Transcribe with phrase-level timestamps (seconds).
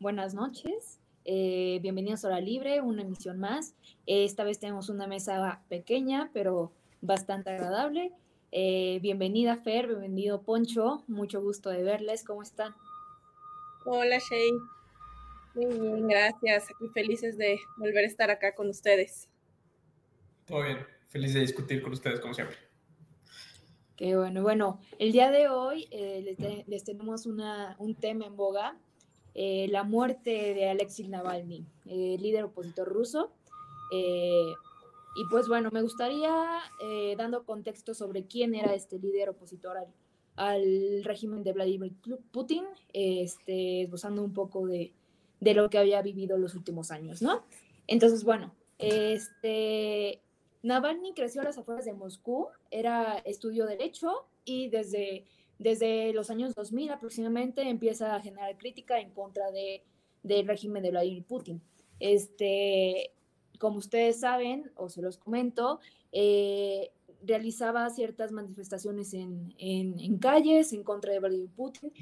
[0.00, 0.98] buenas noches.
[1.26, 3.74] Eh, bienvenidos a Hora Libre, una emisión más.
[4.06, 8.10] esta vez tenemos una mesa pequeña, pero bastante agradable.
[8.50, 12.74] Eh, bienvenida Fer, bienvenido Poncho, mucho gusto de verles, ¿cómo están?
[13.84, 14.50] Hola Shay,
[15.54, 19.28] muy bien, gracias, muy felices de volver a estar acá con ustedes.
[20.46, 22.56] Todo bien, feliz de discutir con ustedes como siempre.
[23.96, 28.78] Qué bueno, bueno, el día de hoy eh, les, tenemos una, un tema en boga,
[29.34, 33.32] eh, la muerte de Alexei Navalny, líder opositor ruso.
[35.16, 39.76] Y pues bueno, me gustaría, eh, dando contexto sobre quién era este líder opositor
[40.36, 41.92] al, régimen de Vladimir
[42.30, 44.92] Putin, este, esbozando un poco de,
[45.40, 47.42] de, lo que había vivido los últimos años, ¿no?
[47.86, 50.22] Entonces, bueno, este,
[50.62, 55.26] Navalny creció a las afueras de Moscú, era estudio derecho y desde,
[55.60, 59.84] desde los años 2000 aproximadamente empieza a generar crítica en contra de,
[60.22, 61.60] del régimen de Vladimir Putin.
[61.98, 63.12] Este,
[63.58, 65.80] como ustedes saben, o se los comento,
[66.12, 66.90] eh,
[67.22, 71.92] realizaba ciertas manifestaciones en, en, calles en contra de Vladimir Putin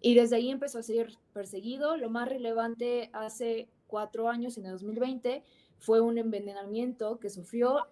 [0.00, 1.96] y desde ahí empezó a ser perseguido.
[1.96, 5.42] Lo más relevante hace cuatro años, en el 2020,
[5.78, 7.86] fue un envenenamiento que sufrió,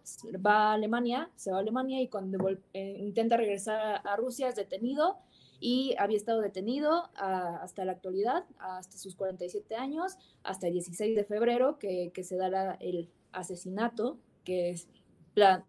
[0.44, 2.38] va a Alemania, se va a Alemania y cuando
[2.74, 5.18] eh, intenta regresar a, Rusia es detenido
[5.60, 11.24] y había estado detenido hasta la actualidad, hasta sus 47 años, hasta el 16 de
[11.24, 14.88] febrero que, que se dará el, asesinato que es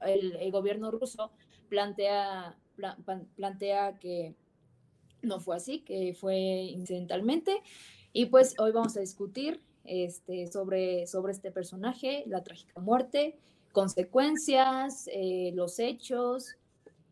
[0.02, 1.32] el, gobierno ruso
[1.70, 2.58] plantea,
[3.36, 4.34] plantea que
[5.22, 7.62] no fue así, que fue incidentalmente.
[8.14, 13.38] Y pues hoy vamos a discutir este, sobre, sobre este personaje, la trágica muerte,
[13.72, 16.56] consecuencias, eh, los hechos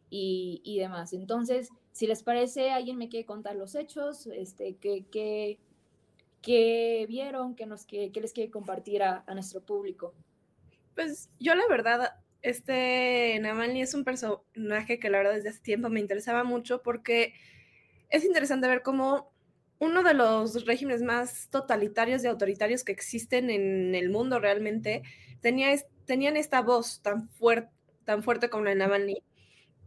[0.10, 1.14] y, y, demás.
[1.14, 5.58] Entonces, si les parece, alguien me quiere contar los hechos, este, que,
[7.08, 10.14] vieron, que, nos, que, les quiere compartir a nuestro público.
[10.96, 15.90] Pues yo la verdad, este Navalny es un personaje que la verdad desde hace tiempo
[15.90, 17.34] me interesaba mucho porque
[18.10, 19.34] es interesante ver cómo
[19.80, 25.04] uno de los regímenes más totalitarios y autoritarios que existen en el mundo realmente
[25.42, 25.76] tenía,
[26.06, 27.76] tenían esta voz tan, fuerte
[28.06, 29.24] tan fuerte como la de Navalny,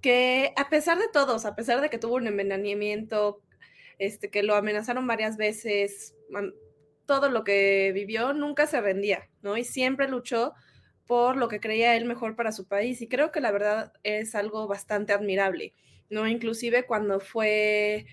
[0.02, 3.40] que a pesar de todos, a pesar de que tuvo un envenenamiento,
[3.98, 6.14] este, que lo amenazaron varias veces,
[7.06, 9.56] todo lo que vivió, nunca se rendía, ¿no?
[9.56, 10.52] Y siempre luchó
[11.06, 13.00] por lo que creía él mejor para su país.
[13.00, 15.72] Y creo que la verdad es algo bastante admirable,
[16.10, 16.28] ¿no?
[16.28, 18.06] Inclusive cuando fue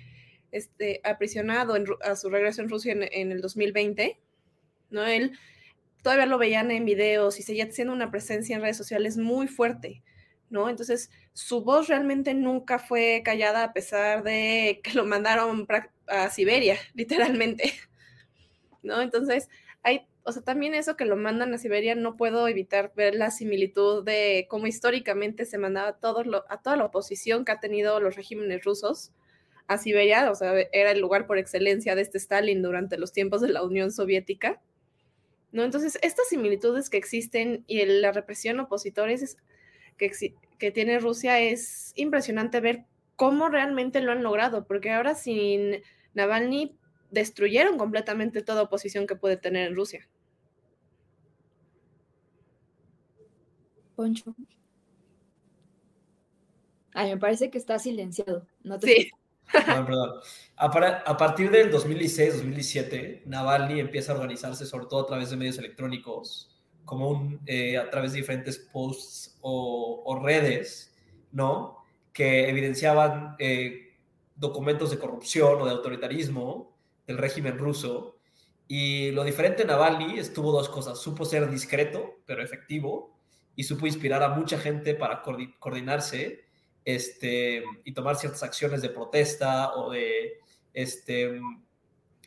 [0.56, 4.20] este, aprisionado a su regreso en Rusia en, el 2020,
[4.90, 5.04] ¿no?
[5.04, 5.38] Él
[6.02, 10.02] todavía lo veían en videos y seguía siendo una presencia en redes sociales muy fuerte,
[10.50, 10.70] ¿no?
[10.70, 15.68] Entonces, su voz realmente nunca fue callada a pesar de que lo mandaron
[16.08, 17.74] a Siberia, literalmente,
[18.82, 19.02] ¿no?
[19.02, 19.50] Entonces,
[19.84, 23.30] hay o sea, también eso que lo mandan a Siberia, no puedo evitar ver la
[23.30, 28.00] similitud de cómo históricamente se mandaba a, todo a toda la oposición que ha tenido
[28.00, 29.12] los regímenes rusos
[29.68, 33.42] a Siberia, o sea, era el lugar por excelencia de este Stalin durante los tiempos
[33.42, 34.62] de la Unión Soviética.
[35.52, 35.64] ¿no?
[35.64, 39.38] Entonces, estas similitudes que existen y la represión opositores
[39.98, 40.12] que,
[40.60, 42.86] que tiene Rusia es impresionante ver
[43.16, 45.82] cómo realmente lo han logrado, porque ahora sin
[46.14, 46.78] Navalny
[47.12, 50.08] destruyeron completamente toda oposición que puede tener en Rusia.
[53.96, 54.36] Poncho.
[56.94, 58.46] Ay, me parece que está silenciado.
[58.64, 59.10] No sí.
[59.52, 60.12] Perdón, perdón.
[60.58, 66.56] A, partir del 2016-2017, Navalny empieza a organizarse, sobre todo a través de medios electrónicos,
[66.84, 70.96] como eh, a través de diferentes posts o, redes,
[71.32, 71.78] ¿no?
[72.14, 73.94] Que evidenciaban eh,
[74.36, 76.76] documentos de corrupción o de autoritarismo
[77.08, 78.18] del régimen ruso
[78.68, 81.00] Y lo diferente de Navalny estuvo dos cosas.
[81.00, 83.16] Supo ser discreto, pero efectivo,
[83.56, 86.45] y supo inspirar a mucha gente para coordinarse
[86.86, 90.40] este, y tomar ciertas acciones de protesta o de,
[90.74, 91.42] este,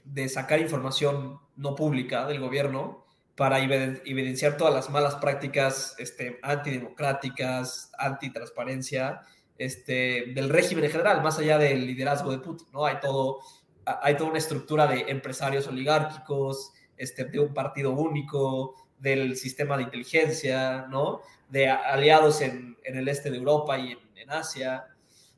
[0.04, 3.06] de sacar información no pública del gobierno
[3.36, 9.20] para evidenciar todas las malas prácticas este, antidemocráticas, antitransparencia
[9.56, 12.66] este, del régimen en general, más allá del liderazgo de Putin.
[12.72, 12.84] ¿no?
[12.84, 13.38] Hay, todo,
[13.84, 19.84] hay toda una estructura de empresarios oligárquicos, este, de un partido único, del sistema de
[19.84, 21.20] inteligencia, ¿no?
[21.48, 24.86] de aliados en, en el este de Europa y en, en, Asia.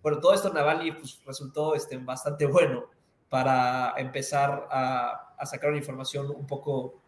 [0.02, 2.87] Bueno, todo esto Navalny pues, resultó este, bastante bueno
[3.28, 7.00] para empezar a, a sacar una información un poco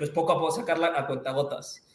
[0.00, 1.86] pues poco a poco sacarla a cuentagotas.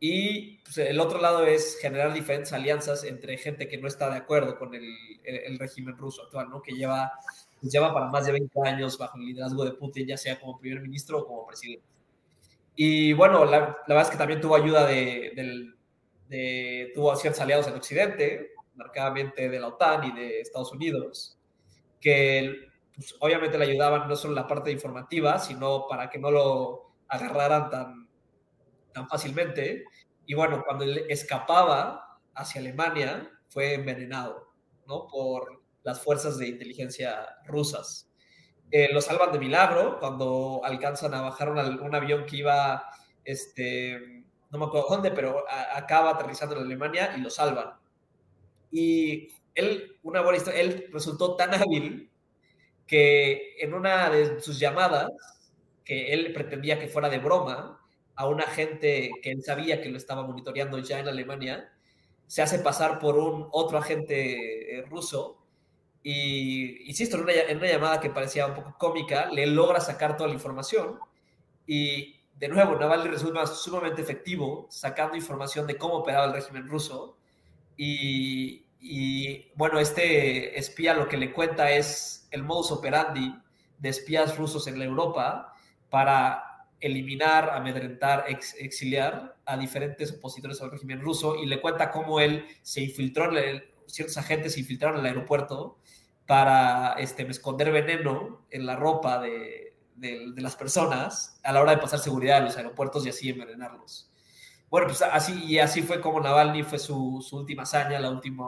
[0.00, 4.16] Y pues, el otro lado es generar diferentes alianzas entre gente que no está de
[4.16, 4.82] acuerdo con el,
[5.24, 6.62] el, régimen ruso actual, ¿no?
[6.62, 7.12] que lleva,
[7.60, 10.58] pues, lleva para más de 20 años bajo el liderazgo de Putin, ya sea como
[10.58, 11.84] primer ministro o como presidente.
[12.76, 15.74] Y bueno, la, la verdad es que también tuvo ayuda de, de,
[16.30, 21.38] de, tuvo ciertos aliados en Occidente, marcadamente de la OTAN y de Estados Unidos,
[22.00, 26.30] que pues, obviamente le ayudaban no solo en la parte informativa, sino para que no
[26.30, 28.08] lo agarraran tan,
[28.92, 29.84] tan fácilmente.
[30.26, 34.52] Y bueno, cuando él escapaba hacia Alemania, fue envenenado,
[34.86, 35.08] ¿no?
[35.08, 38.10] Por las fuerzas de inteligencia rusas.
[38.70, 42.84] Eh, lo salvan de milagro cuando alcanzan a bajar un, avión que iba,
[43.24, 45.44] este, no me acuerdo dónde, pero
[45.74, 47.79] acaba aterrizando en Alemania y lo salvan.
[48.70, 52.10] Y él, una buena historia, él resultó tan hábil
[52.86, 55.10] que en una de sus llamadas
[55.84, 57.80] que él pretendía que fuera de broma
[58.14, 61.72] a un agente que él sabía que lo estaba monitoreando ya en Alemania,
[62.26, 65.38] se hace pasar por un otro agente eh, ruso
[66.02, 70.16] y, insisto, en una, en una llamada que parecía un poco cómica, le logra sacar
[70.16, 70.98] toda la información
[71.66, 77.18] y de nuevo, Navalny resulta sumamente efectivo sacando información de cómo operaba el régimen ruso
[77.82, 83.34] y, bueno, este espía lo que le cuenta es el modus operandi
[83.78, 85.54] de espías rusos en la Europa
[85.88, 92.20] para eliminar, amedrentar, ex, exiliar a diferentes opositores al régimen ruso y le cuenta cómo
[92.20, 93.30] él se infiltró,
[93.86, 95.78] ciertos agentes se infiltraron en el aeropuerto
[96.26, 101.72] para este, esconder veneno en la ropa de, de, de, las personas a la hora
[101.72, 104.09] de pasar seguridad en los aeropuertos y así envenenarlos.
[104.70, 108.46] Bueno, pues así, y así fue como Navalny fue su, última hazaña, la última,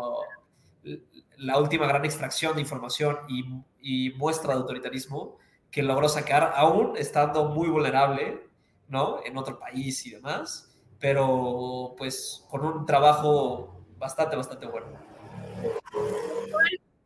[1.36, 3.44] la última gran extracción de información y,
[3.80, 5.38] y muestra de autoritarismo
[5.72, 8.46] que logró sacar, aún estando muy vulnerable,
[8.88, 9.20] ¿no?
[9.24, 14.86] En otro país y demás, pero pues con un trabajo bastante, bastante bueno.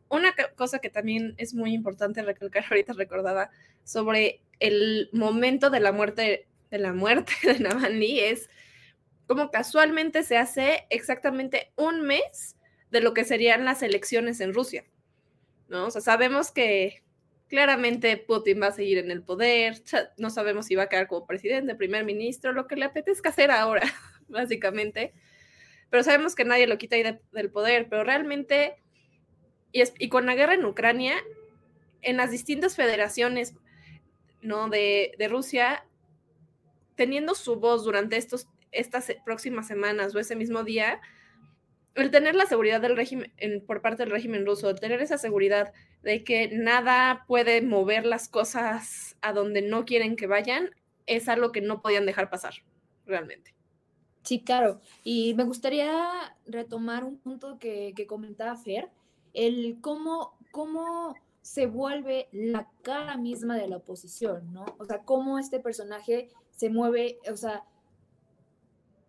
[0.08, 3.50] Una cosa que también es muy importante recalcar, ahorita recordaba,
[3.84, 8.50] sobre el momento de la muerte de la muerte de Navalny es
[9.26, 12.56] como casualmente se hace exactamente un mes
[12.90, 14.84] de lo que serían las elecciones en Rusia.
[15.68, 15.90] ¿no?
[15.90, 17.02] Sabemos que
[17.48, 19.80] Claramente Putin va a seguir en el poder,
[20.16, 23.52] no sabemos si va a quedar como presidente, primer ministro, lo que le apetezca hacer
[23.52, 23.86] ahora,
[24.28, 25.12] básicamente.
[25.88, 28.74] Pero sabemos que nadie lo quita ahí de, del poder, pero realmente,
[29.70, 31.14] y, con la guerra en Ucrania,
[32.02, 33.54] en las distintas federaciones
[34.42, 34.68] ¿no?
[34.68, 35.86] de, de Rusia,
[36.96, 41.00] teniendo su voz durante estos, estas próximas semanas o ese mismo día,
[41.94, 43.32] el tener la seguridad del régimen
[43.66, 48.28] por parte del régimen ruso, el tener esa seguridad de que nada puede mover las
[48.28, 50.70] cosas a donde no quieren que vayan,
[51.06, 52.54] es algo que no podían dejar pasar,
[53.06, 53.54] realmente.
[54.22, 54.80] Sí, claro.
[55.04, 58.90] Y me gustaría retomar un punto que, que comentaba Fer,
[59.34, 64.64] el cómo, cómo se vuelve la cara misma de la oposición, ¿no?
[64.78, 67.62] O sea, cómo este personaje se mueve, o sea,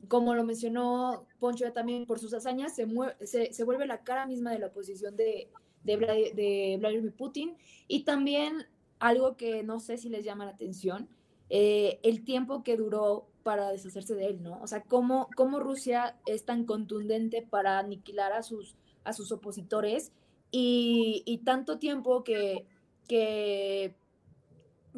[0.07, 2.87] como lo mencionó Poncho ya también por sus hazañas, se,
[3.25, 5.49] se, se, vuelve la cara misma de la oposición de,
[5.83, 7.55] de, Vladimir Putin.
[7.87, 8.67] Y también
[8.99, 11.07] algo que no sé si les llama la atención,
[11.49, 14.59] eh, el tiempo que duró para deshacerse de él, ¿no?
[14.61, 20.11] O sea, cómo, cómo Rusia es tan contundente para aniquilar a sus, a sus opositores
[20.51, 22.65] y, y tanto tiempo que,
[23.07, 23.95] que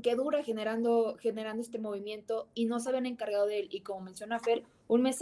[0.02, 3.68] que dura generando, generando este movimiento y no se habían encargado de él.
[3.72, 5.22] Y como menciona Fer, un mes,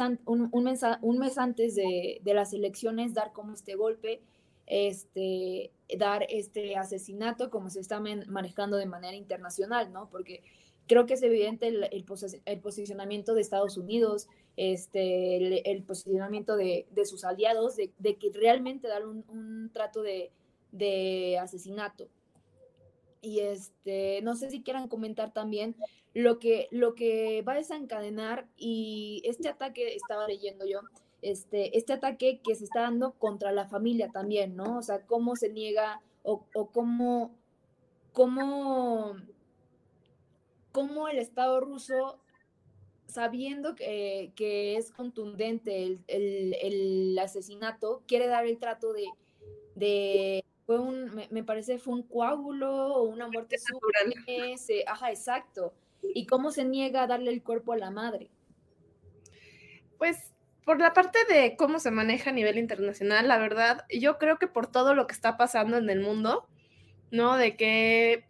[1.37, 4.21] antes de, las elecciones, dar como este golpe,
[4.65, 10.09] este, dar este asesinato como se está manejando de manera internacional, ¿no?
[10.09, 10.43] Porque
[10.87, 17.75] creo que es evidente el, posicionamiento de Estados Unidos, este, el, posicionamiento de, sus aliados,
[17.75, 22.09] de, que realmente dar un, trato de asesinato
[23.27, 25.75] Y este, no sé si quieran comentar también
[26.13, 30.79] lo que, lo que va a desencadenar y este ataque, estaba leyendo yo,
[31.21, 34.77] este, este ataque que se está dando contra la familia también, ¿no?
[34.77, 37.35] O sea, cómo se niega o, cómo,
[38.13, 39.17] cómo,
[40.71, 42.21] cómo el Estado ruso
[43.07, 49.05] sabiendo que, que, es contundente el, el, el, asesinato, quiere dar el trato de,
[49.75, 54.13] de fue un, me, me, parece fue un coágulo o una muerte natural.
[54.85, 55.73] ajá, exacto.
[56.03, 58.29] ¿Y cómo se niega a darle el cuerpo a la madre?
[59.97, 60.33] Pues
[60.65, 64.47] por la parte de cómo se maneja a nivel internacional, la verdad, yo creo que
[64.47, 66.49] por todo lo que está pasando en el mundo,
[67.11, 67.37] ¿no?
[67.37, 68.25] De que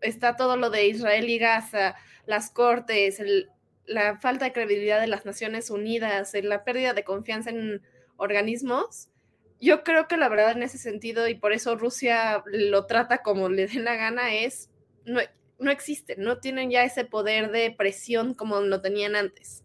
[0.00, 1.94] está todo lo de Israel y Gaza,
[2.26, 3.48] las cortes, el,
[3.86, 7.80] la falta de credibilidad de las Naciones Unidas, la pérdida de confianza en
[8.16, 9.08] organismos,
[9.60, 13.48] yo creo que la verdad en ese sentido, y por eso Rusia lo trata como
[13.48, 14.70] le dé la gana, es,
[15.04, 15.20] no,
[15.58, 19.64] no existe, no tienen ya ese poder de presión como lo tenían antes.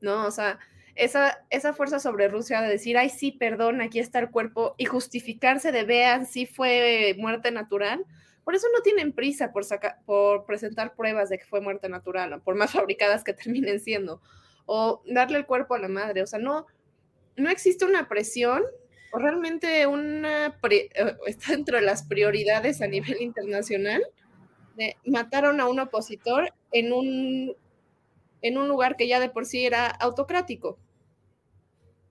[0.00, 0.26] ¿No?
[0.26, 0.58] O sea,
[0.94, 4.84] esa, esa fuerza sobre Rusia de decir, ay, sí, perdón, aquí está el cuerpo, y
[4.84, 8.04] justificarse de vean si fue muerte natural,
[8.44, 9.64] por eso no tienen prisa por,
[10.04, 14.20] por presentar pruebas de que fue muerte natural, por más fabricadas que terminen siendo,
[14.66, 16.22] o darle el cuerpo a la madre.
[16.22, 16.66] O sea, no,
[17.36, 18.62] no existe una presión
[19.12, 20.88] o realmente una eh,
[21.26, 24.02] está dentro de las prioridades a nivel internacional
[24.76, 27.56] de mataron a un opositor en un
[28.42, 30.78] en un lugar que ya de por sí era autocrático.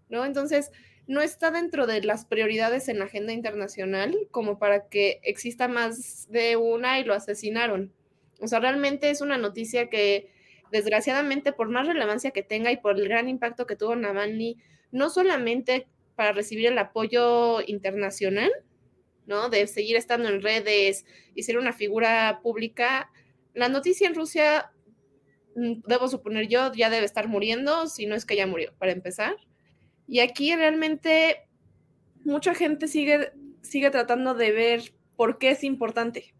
[0.09, 0.25] ¿No?
[0.25, 0.71] Entonces,
[1.07, 6.29] no está dentro de las prioridades en la agenda internacional como para que exista más
[6.29, 7.91] de una y lo asesinaron.
[8.39, 10.29] O sea, realmente es una noticia que,
[10.71, 14.57] desgraciadamente, por más relevancia que tenga y por el gran impacto que tuvo Navalny,
[14.91, 18.51] no solamente para recibir el apoyo internacional,
[19.25, 19.49] ¿no?
[19.49, 21.05] De seguir estando en redes
[21.35, 23.09] y ser una figura pública,
[23.53, 24.71] la noticia en Rusia,
[25.55, 28.91] mm, debo suponer yo, ya debe estar muriendo, si no es que ya murió, para
[28.91, 29.35] empezar.
[30.07, 31.47] Y aquí realmente
[32.23, 33.31] mucha gente sigue,
[33.61, 36.33] sigue tratando de ver por qué es importante.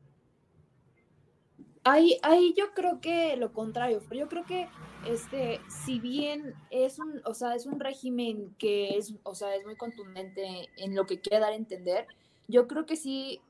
[1.84, 4.68] Ahí, ahí yo creo que lo contrario, yo creo que
[5.08, 9.66] este, si bien es un, o sea, es un régimen que es, o sea, es
[9.66, 12.06] muy contundente en lo que quiere dar a entender,
[12.48, 13.42] yo creo que sí,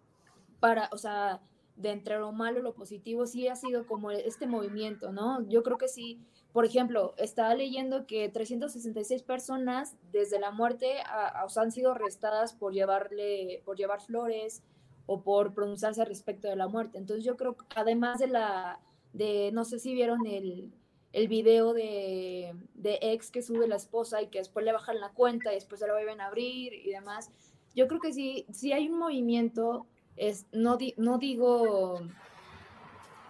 [0.61, 1.41] para, o sea,
[1.75, 5.45] de entre lo malo y lo positivo, sí ha sido como este movimiento, ¿no?
[5.49, 6.21] Yo creo que sí,
[6.53, 12.71] por ejemplo, estaba leyendo que 366 personas desde la muerte a, han sido arrestadas por
[12.71, 14.63] llevarle, por llevar flores
[15.05, 16.97] o por pronunciarse respecto de la muerte.
[16.97, 18.79] Entonces yo creo que además de la,
[19.13, 20.71] de, no sé si vieron el,
[21.13, 25.09] el video de, de, ex que sube la esposa y que después le bajan la
[25.09, 27.31] cuenta y después se la vuelven a abrir y demás.
[27.75, 32.01] Yo creo que sí, sí hay un movimiento, es, no, no digo,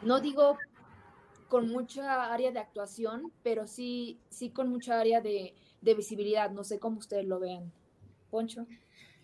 [0.02, 0.58] no digo
[1.48, 6.50] con mucha área de actuación, pero sí, sí con mucha área de, de visibilidad.
[6.52, 7.72] No sé cómo ustedes lo vean.
[8.30, 8.66] Poncho.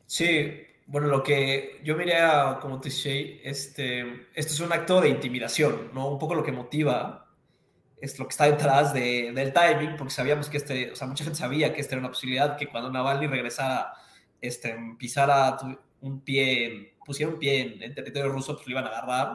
[0.05, 0.51] Sí,
[0.87, 6.09] bueno, lo que yo diría como dice, este, esto es un acto de intimidación, ¿no?
[6.09, 7.25] Un poco lo que motiva
[8.01, 11.23] es lo que está detrás de, del timing, porque sabíamos que este, o sea, mucha
[11.23, 13.93] gente sabía que esta era una posibilidad, que cuando Navalny regresara,
[14.41, 15.57] este, pisara
[16.01, 19.27] un pie, pusiera un pie en, en territorio ruso, pues lo iban a agarrar,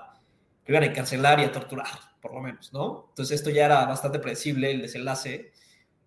[0.65, 3.07] lo iban a encarcelar y a torturar por lo menos, ¿no?
[3.11, 5.53] Entonces esto ya era bastante predecible, el desenlace.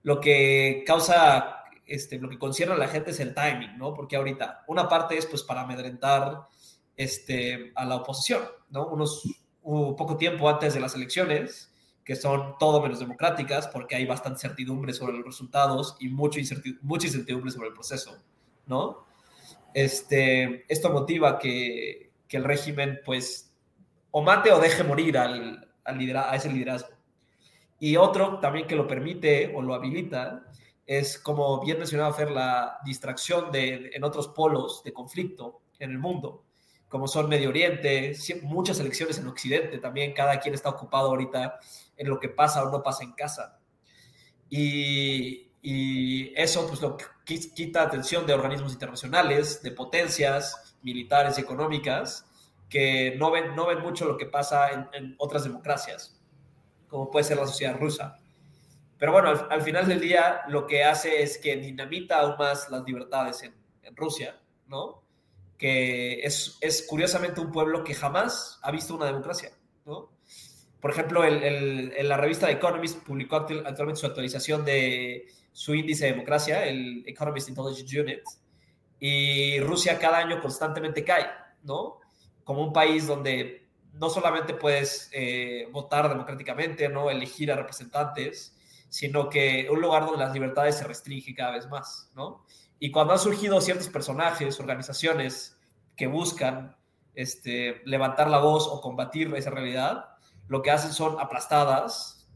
[0.01, 3.93] Lo que causa, este, lo que concierne a la gente es el timing, ¿no?
[3.93, 6.47] Porque ahorita, una parte es pues para amedrentar
[6.95, 8.87] este, a la oposición, ¿no?
[8.87, 9.23] Unos
[9.61, 11.73] un poco tiempo antes de las elecciones,
[12.03, 16.85] que son todo menos democráticas, porque hay bastante certidumbre sobre los resultados y mucho incertidumbre,
[16.85, 18.21] mucha incertidumbre sobre el proceso,
[18.67, 19.05] ¿no?
[19.73, 23.51] Este, esto motiva que, que el régimen, pues,
[24.11, 26.89] o mate o deje morir al, a ese liderazgo.
[27.79, 30.45] Y otro también que lo permite o lo habilita
[30.85, 35.99] es, como bien mencionaba Fer, la distracción de, en otros polos de conflicto en el
[35.99, 36.43] mundo,
[36.87, 41.59] como son Medio Oriente, muchas elecciones en Occidente también, cada quien está ocupado ahorita
[41.97, 43.59] en lo que pasa o no pasa en casa.
[44.49, 52.25] Y, y eso pues lo quita atención de organismos internacionales, de potencias militares económicas,
[52.69, 56.21] que no ven, no ven mucho lo que pasa en, otras democracias,
[56.87, 58.19] como puede ser la sociedad rusa.
[58.97, 62.83] Pero bueno, al, final del día lo que hace es que dinamita aún más las
[62.85, 65.03] libertades en, en Rusia, ¿no?
[65.57, 69.51] Que es, es, curiosamente un pueblo que jamás ha visto una democracia,
[69.85, 70.11] ¿no?
[70.79, 76.11] Por ejemplo, el, el, la revista Economist publicó actualmente su actualización de su índice de
[76.11, 78.21] democracia, el Economist Intelligence Unit,
[78.99, 81.27] y Rusia cada año constantemente cae,
[81.63, 81.99] ¿no?
[82.43, 87.09] como un país donde no solamente puedes eh, votar democráticamente, ¿no?
[87.09, 88.54] elegir a representantes,
[88.95, 92.45] sino que un lugar donde las libertades se restringen cada vez más, ¿no?
[92.79, 95.59] Y cuando han surgido ciertos personajes, organizaciones
[95.97, 96.77] que buscan
[97.13, 100.05] este, levantar la voz o combatir esa realidad,
[100.47, 102.29] lo que hacen son aplastadas,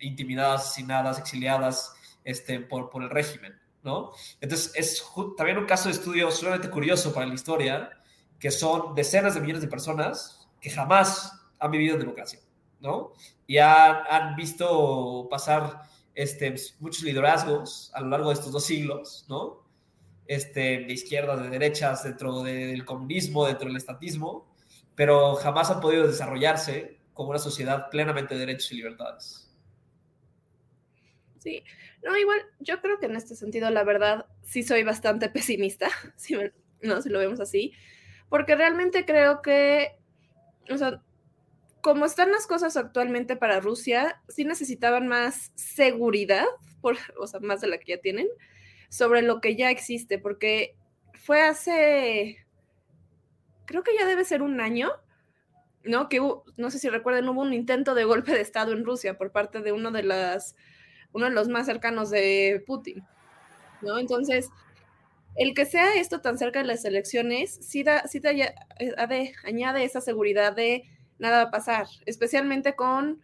[0.00, 4.10] intimidadas, asesinadas, exiliadas este, por, por el régimen, ¿no?
[4.40, 5.00] Entonces, es
[5.36, 7.90] también un caso de estudio sumamente curioso para la historia,
[8.40, 12.40] que son decenas de millones de personas que jamás han vivido en democracia,
[12.80, 13.12] ¿no?
[13.46, 15.82] Y han, visto pasar
[16.14, 19.62] este, muchos liderazgos a lo largo de estos dos siglos, ¿no?
[20.26, 24.54] Este, de izquierdas, de derechas, dentro del comunismo, dentro del estatismo,
[24.94, 29.44] pero jamás han podido desarrollarse como una sociedad plenamente de derechos y libertades.
[31.38, 31.62] Sí,
[32.02, 36.36] no, igual yo creo que en este sentido, la verdad, sí soy bastante pesimista, si,
[36.80, 37.72] no, si lo vemos así,
[38.28, 39.98] porque realmente creo que,
[41.84, 46.46] como están las cosas actualmente para Rusia, sí necesitaban más seguridad,
[47.20, 48.26] o sea, más de la que ya tienen,
[48.88, 50.78] sobre lo que ya existe, porque
[51.12, 52.46] fue hace,
[53.66, 54.92] creo que ya debe ser un año,
[55.82, 56.08] ¿no?
[56.08, 56.22] Que
[56.56, 59.60] no sé si recuerden, hubo un intento de golpe de Estado en Rusia por parte
[59.60, 60.56] de uno de las,
[61.12, 63.04] uno de los más cercanos de Putin,
[63.82, 63.98] ¿no?
[63.98, 64.48] Entonces,
[65.36, 70.00] el que sea esto tan cerca de las elecciones, sí, da, sí eh, añade esa
[70.00, 70.88] seguridad de
[71.18, 73.22] nada va a pasar, especialmente con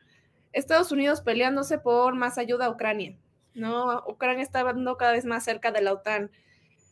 [0.52, 3.16] Estados Unidos peleándose por más ayuda a Ucrania,
[3.54, 4.02] ¿no?
[4.06, 6.30] Ucrania está andando cada vez más cerca de la OTAN,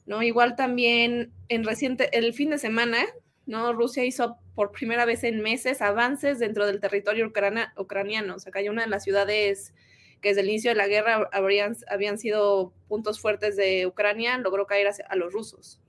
[0.07, 0.23] ¿no?
[0.23, 2.99] Igual también en reciente, el fin de semana,
[3.47, 3.73] ¿no?
[3.73, 8.69] Rusia hizo por primera vez en meses avances dentro del territorio ucraniano, o sea, hay
[8.69, 9.75] una de las ciudades
[10.21, 14.67] que desde el inicio de la guerra habrían, habían sido puntos fuertes de Ucrania, logró
[14.67, 15.81] caer a los rusos,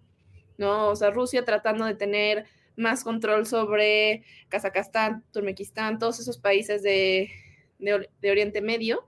[0.58, 0.90] ¿no?
[0.90, 2.46] O sea, Rusia tratando de tener
[2.80, 7.30] más control sobre Kazajstán, Turmequistán, todos esos países de,
[7.78, 9.08] de Oriente Medio,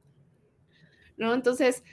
[1.18, 1.34] ¿no?
[1.34, 1.84] Entonces,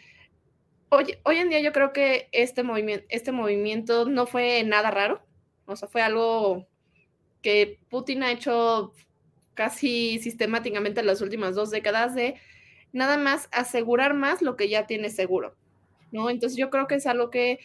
[0.91, 5.23] hoy, hoy en día yo creo que este movimiento, este movimiento no fue nada raro,
[5.67, 6.67] o sea, fue algo
[7.43, 8.93] que Putin ha hecho
[9.55, 12.37] casi sistemáticamente en las últimas dos décadas de
[12.93, 15.57] nada más asegurar más lo que ya tiene seguro,
[16.11, 16.31] ¿no?
[16.31, 17.59] Entonces yo creo que es algo que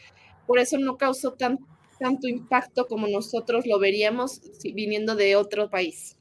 [0.47, 1.59] por eso no causó tan,
[2.03, 6.17] tanto impacto como nosotros lo veríamos viniendo de otro país.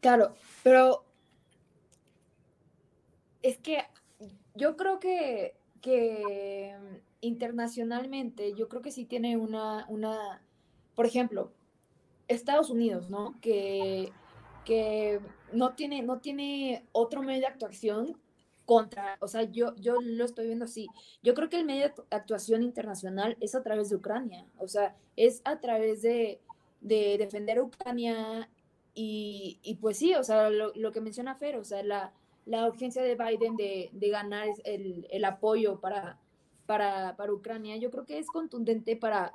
[0.00, 0.34] Claro,
[0.64, 1.04] pero
[3.40, 3.84] es que
[4.56, 6.74] yo creo que, que
[7.20, 10.42] internacionalmente, yo creo que sí tiene una, una,
[10.96, 11.52] por ejemplo,
[12.26, 13.38] Estados Unidos, ¿no?
[13.40, 14.10] Que,
[14.64, 15.20] que
[15.52, 18.20] no, tiene, no tiene otro medio de actuación
[18.64, 20.88] contra, o sea, yo, yo lo estoy viendo así.
[21.22, 24.96] Yo creo que el medio de actuación internacional es a través de Ucrania, o sea,
[25.16, 26.40] es a través de,
[26.80, 28.48] de defender Ucrania
[28.94, 32.12] y, y, pues sí, o sea, lo, lo, que menciona Fer, o sea, la,
[32.44, 36.18] la urgencia de Biden de, de ganar el, el, apoyo para,
[36.66, 39.32] para, para Ucrania, yo creo que es contundente para,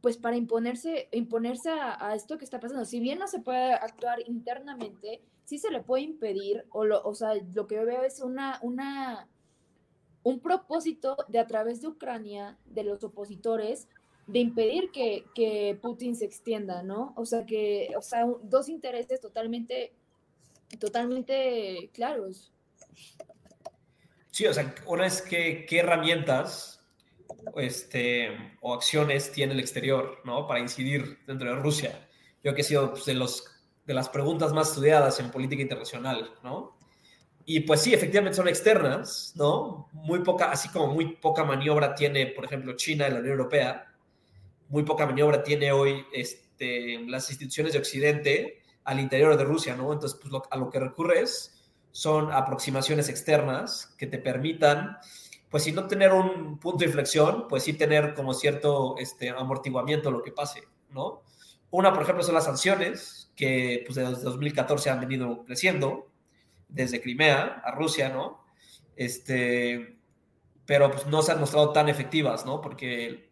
[0.00, 2.84] pues para imponerse, imponerse a, esto que está pasando.
[2.84, 7.14] Si bien no se puede actuar internamente, sí se le puede impedir, o, lo, o
[7.14, 9.28] sea, lo que yo veo es una, una,
[10.24, 13.88] un propósito de a través de Ucrania, de los opositores,
[14.26, 17.14] de impedir que, que Putin se extienda, ¿no?
[17.16, 19.92] O sea, que, o sea, dos intereses totalmente,
[20.80, 22.52] totalmente claros.
[24.32, 26.84] Sí, o sea, una es que, qué herramientas
[27.56, 28.30] este,
[28.60, 30.48] o acciones tiene el exterior, ¿no?
[30.48, 32.08] Para incidir dentro de Rusia.
[32.42, 33.55] Yo que he sido pues, de, los,
[33.86, 36.76] de las preguntas más estudiadas en política internacional, ¿no?
[37.44, 39.88] Y pues sí, efectivamente son externas, ¿no?
[39.92, 43.94] Muy poca, así como muy poca maniobra tiene, por ejemplo, China en la Unión Europea,
[44.68, 49.92] muy poca maniobra tiene hoy este, las instituciones de Occidente al interior de Rusia, ¿no?
[49.92, 54.98] Entonces, pues lo, a lo que recurres son aproximaciones externas que te permitan
[55.50, 60.10] pues si no tener un punto de inflexión, pues sí tener como cierto este, amortiguamiento
[60.10, 61.22] lo que pase, ¿no?
[61.70, 66.10] Una, por ejemplo, son las sanciones, que pues desde 2014 han venido creciendo,
[66.68, 68.44] desde Crimea a Rusia, ¿no?
[68.96, 69.98] Este,
[70.64, 72.60] pero pues no se han mostrado tan efectivas, ¿no?
[72.60, 73.30] Porque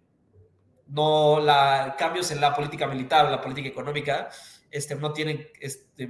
[0.86, 4.28] no la cambios en la política militar o la política económica
[4.70, 6.08] este, no tienen, este,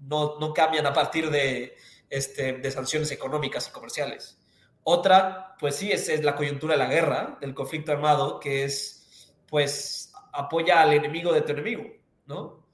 [0.00, 1.74] no, no cambian a partir de,
[2.08, 4.38] este, de sanciones económicas y comerciales.
[4.84, 9.32] Otra, pues sí, es, es, la coyuntura de la guerra, del conflicto armado, que es,
[9.48, 11.84] pues, apoya al enemigo de tu enemigo,
[12.26, 12.64] ¿no?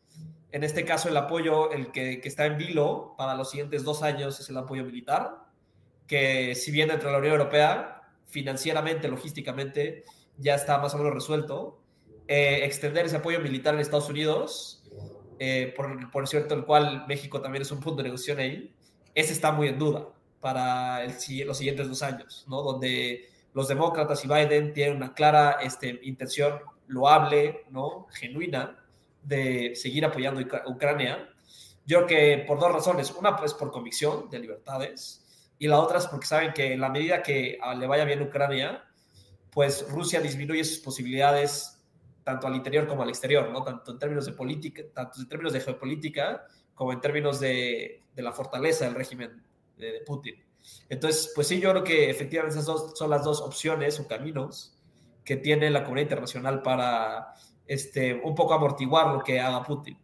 [0.52, 4.02] En este caso, el apoyo, el que, que está en vilo para los siguientes dos
[4.02, 5.44] años es el apoyo militar,
[6.08, 10.04] que si bien dentro de la Unión Europea, financieramente, logísticamente,
[10.38, 11.80] ya está más o menos resuelto.
[12.26, 14.82] Eh, extender ese apoyo militar en Estados Unidos,
[15.38, 18.74] eh, por, por, cierto, el cual México también es un punto de negociación ahí,
[19.14, 20.08] ese está muy en duda
[20.40, 21.12] para el,
[21.46, 22.62] los siguientes dos años, ¿no?
[22.62, 28.06] Donde los demócratas y Biden tienen una clara este, intención loable, ¿no?
[28.10, 28.76] Genuina
[29.22, 31.28] de seguir apoyando a Ucrania.
[31.86, 33.10] Yo creo que por dos razones.
[33.12, 35.20] Una, pues por convicción de libertades,
[35.58, 38.22] y la otra es porque saben que en la medida que ah, le vaya bien
[38.22, 38.84] Ucrania,
[39.50, 41.82] pues Rusia disminuye sus posibilidades
[42.24, 43.62] tanto al interior como al exterior, ¿no?
[43.62, 48.22] Tanto en términos de política, tanto en términos de geopolítica, como en términos de, de
[48.22, 49.42] la fortaleza del régimen
[49.76, 50.34] de, de, Putin.
[50.88, 54.79] Entonces, pues sí, yo creo que efectivamente esas dos son las dos opciones o caminos
[55.30, 59.96] que tiene la comunidad internacional para este, un poco amortiguar lo que haga Putin.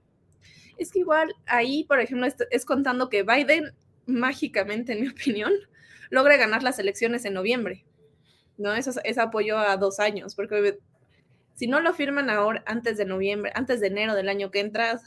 [0.78, 3.74] Es que igual ahí, por ejemplo, es contando que Biden
[4.06, 5.52] mágicamente, en mi opinión,
[6.10, 7.84] logre ganar las elecciones en noviembre.
[8.56, 8.72] ¿No?
[8.72, 10.78] Eso es, apoyo a dos años, porque
[11.56, 15.00] si no lo firman ahora, antes de noviembre, antes de enero del año que entra,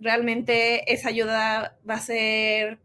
[0.00, 2.78] realmente esa ayuda va a ser,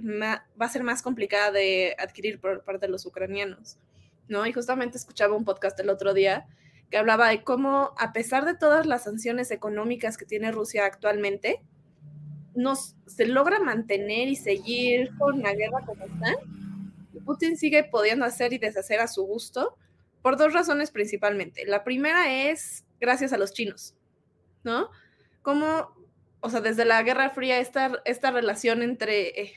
[0.00, 3.78] va a ser más complicada de adquirir por parte de los ucranianos.
[4.28, 4.46] ¿No?
[4.46, 6.46] Y justamente escuchaba un podcast el otro día
[6.90, 11.62] que hablaba de cómo, a pesar de todas las sanciones económicas que tiene Rusia actualmente,
[12.54, 16.36] nos, se logra mantener y seguir con la guerra como están,
[17.26, 19.76] Putin sigue pudiendo hacer y deshacer a su gusto
[20.22, 21.66] por dos razones principalmente.
[21.66, 23.94] La primera es gracias a los chinos,
[24.64, 24.90] ¿no?
[25.42, 25.92] Como,
[26.40, 29.52] o sea, desde la Guerra Fría, esta, esta relación entre eh,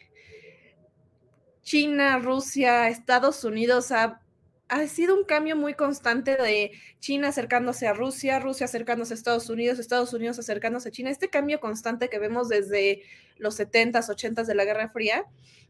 [1.61, 4.21] China, Rusia, Estados Unidos ha
[4.69, 9.49] ha sido un cambio muy constante de China acercándose a Rusia, Rusia acercándose a Estados
[9.49, 11.09] Unidos, Estados Unidos acercándose a China.
[11.09, 13.01] Este cambio constante que vemos desde
[13.37, 15.25] los 70s, 80s de la Guerra Fría.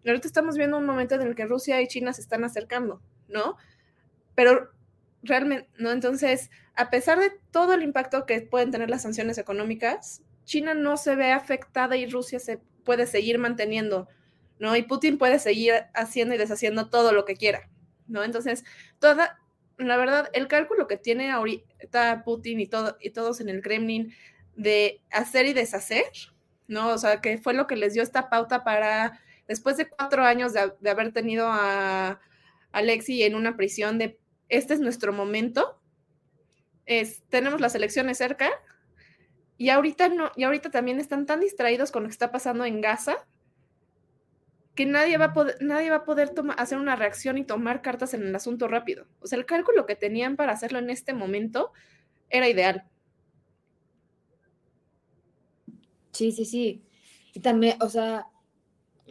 [0.06, 3.56] ahorita estamos viendo un momento en el que Rusia y China se están acercando, ¿no?
[4.36, 4.70] Pero
[5.24, 5.92] realmente, ¿no?
[5.92, 10.98] Entonces, a pesar de todo el impacto que pueden tener las sanciones económicas, China no
[10.98, 14.10] se ve afectada y Rusia se puede seguir manteniendo,
[14.60, 14.76] ¿no?
[14.76, 17.70] Y Putin puede seguir haciendo y deshaciendo todo lo que quiera.
[18.10, 18.24] ¿No?
[18.24, 18.66] Entonces,
[19.00, 19.40] toda,
[19.78, 24.14] la verdad, el cálculo que tiene ahorita Putin y, todo, y todos en el Kremlin
[24.56, 26.12] de hacer y deshacer,
[26.68, 26.90] ¿no?
[26.90, 30.54] O sea, que fue lo que les dio esta pauta para, después de cuatro años
[30.54, 32.20] de, haber tenido a
[32.72, 34.20] Alexi en una prisión de,
[34.50, 35.80] este es nuestro momento,
[36.86, 38.50] es, tenemos las elecciones cerca,
[39.58, 42.82] y ahorita no, y ahorita también están tan distraídos con lo que está pasando en
[42.82, 43.18] Gaza,
[44.80, 48.24] que nadie va a poder, nadie va poder hacer una reacción y tomar cartas en
[48.24, 49.08] el asunto rápido.
[49.20, 51.74] O sea, el cálculo que tenían para hacerlo en este momento
[52.30, 52.86] era ideal.
[56.14, 56.82] Sí, sí, sí.
[57.34, 58.28] Y también, o sea,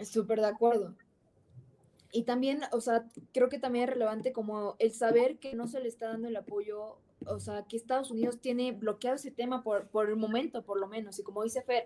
[0.05, 0.97] súper de acuerdo.
[2.13, 3.05] Y también, o sea,
[3.35, 6.37] creo que también es relevante como el saber que no se le está dando el
[6.37, 10.81] apoyo, o sea, que Estados Unidos tiene bloqueado ese tema por, por el momento, por
[10.81, 11.19] lo menos.
[11.19, 11.85] Y como dice Fer,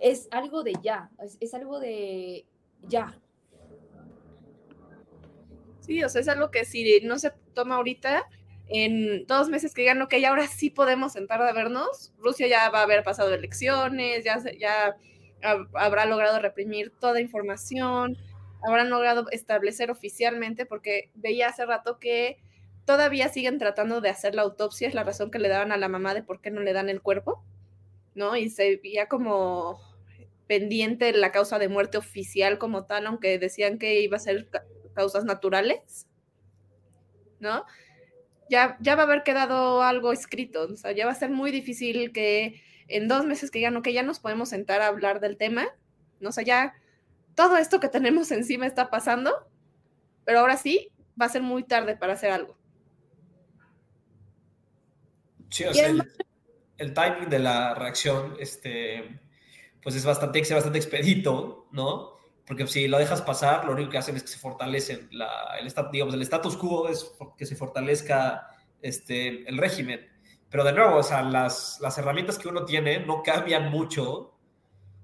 [0.00, 2.46] es algo de ya, es algo de
[2.86, 3.18] ya.
[5.80, 8.28] Sí, o sea, es algo que si no se toma ahorita,
[8.68, 12.80] en dos meses que digan, ok, ahora sí podemos sentar a vernos, Rusia ya va
[12.80, 14.96] a haber pasado elecciones, ya, ya
[15.72, 18.18] habrá logrado reprimir toda información,
[18.66, 22.38] habrán logrado establecer oficialmente, porque veía hace rato que
[22.84, 25.88] todavía siguen tratando de hacer la autopsia, es la razón que le daban a la
[25.88, 27.42] mamá de por qué no le dan el cuerpo,
[28.14, 28.36] ¿no?
[28.36, 29.80] Y se veía como
[30.48, 34.48] pendiente la causa de muerte oficial como tal, aunque decían que iba a ser
[34.94, 36.08] causas naturales,
[37.38, 37.64] ¿no?
[38.50, 41.52] Ya, ya va a haber quedado algo escrito, o sea, ya va a ser muy
[41.52, 45.36] difícil que en dos meses que no, que ya nos podemos sentar a hablar del
[45.36, 45.66] tema,
[46.18, 46.30] ¿no?
[46.30, 46.74] O sea, ya
[47.34, 49.46] todo esto que tenemos encima está pasando,
[50.24, 52.56] pero ahora sí va a ser muy tarde para hacer algo.
[55.50, 56.02] Sí, o sea, el,
[56.78, 59.20] el timing de la reacción, este,
[59.88, 62.12] pues es bastante, bastante expedito, ¿no?
[62.46, 65.72] Porque si lo dejas pasar, lo único que hacen es que se fortalece la, el,
[65.90, 68.50] digamos, el status quo es que se fortalezca
[68.82, 70.06] este, el régimen.
[70.50, 74.34] Pero de nuevo, o sea, las, las herramientas que uno tiene no cambian mucho,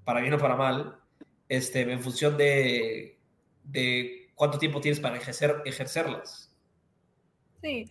[0.05, 1.01] para bien o para mal,
[1.49, 3.19] este, en función de,
[3.63, 6.55] de cuánto tiempo tienes para ejercer, ejercerlas.
[7.63, 7.91] Sí.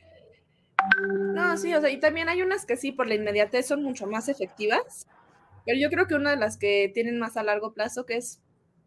[1.09, 4.05] No, sí, o sea, y también hay unas que sí, por la inmediatez son mucho
[4.05, 5.07] más efectivas,
[5.65, 8.41] pero yo creo que una de las que tienen más a largo plazo, que es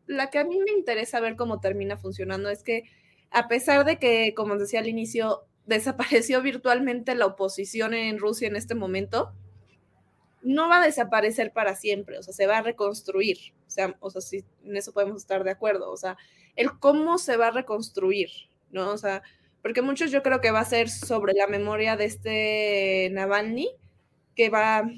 [0.06, 2.84] la que a mí me interesa ver cómo termina funcionando, es que
[3.30, 8.56] a pesar de que, como decía al inicio, desapareció virtualmente la oposición en Rusia en
[8.56, 9.34] este momento,
[10.42, 13.36] no va a desaparecer para siempre, o sea, se va a reconstruir,
[13.66, 16.16] o sea, o sea, sí, en eso podemos estar de acuerdo, o sea,
[16.54, 18.30] el cómo se va a reconstruir,
[18.70, 18.92] ¿no?
[18.92, 19.22] O sea,
[19.60, 23.70] porque muchos yo creo que va a ser sobre la memoria de este Navalny,
[24.36, 24.88] que va,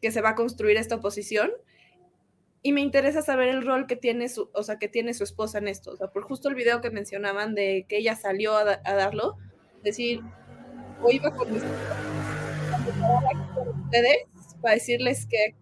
[0.00, 1.50] que se va a construir esta oposición.
[2.62, 5.58] Y me interesa saber el rol que tiene su, o sea, que tiene su esposa
[5.58, 5.92] en esto.
[5.92, 9.38] O sea, por justo el video que mencionaban de que ella salió a, a darlo,
[9.82, 10.20] decir,
[11.02, 11.62] hoy iba con mis
[13.84, 14.26] ustedes
[14.60, 15.56] para decirles que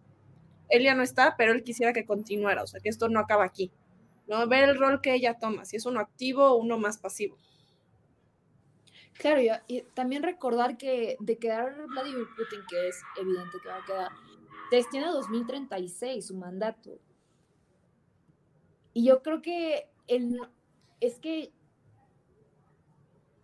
[0.68, 3.44] él ya no está, pero él quisiera que continuara, o sea, que esto no acaba
[3.44, 3.72] aquí.
[4.28, 4.46] ¿no?
[4.46, 7.36] Ver el rol que ella toma, si es uno activo o uno más pasivo.
[9.18, 13.84] Claro, y, también recordar que de quedar Vladimir Putin, que es evidente que va a
[13.84, 14.10] quedar,
[14.70, 16.98] destina 2036 su mandato.
[18.94, 20.38] Y yo creo que el,
[21.00, 21.52] es que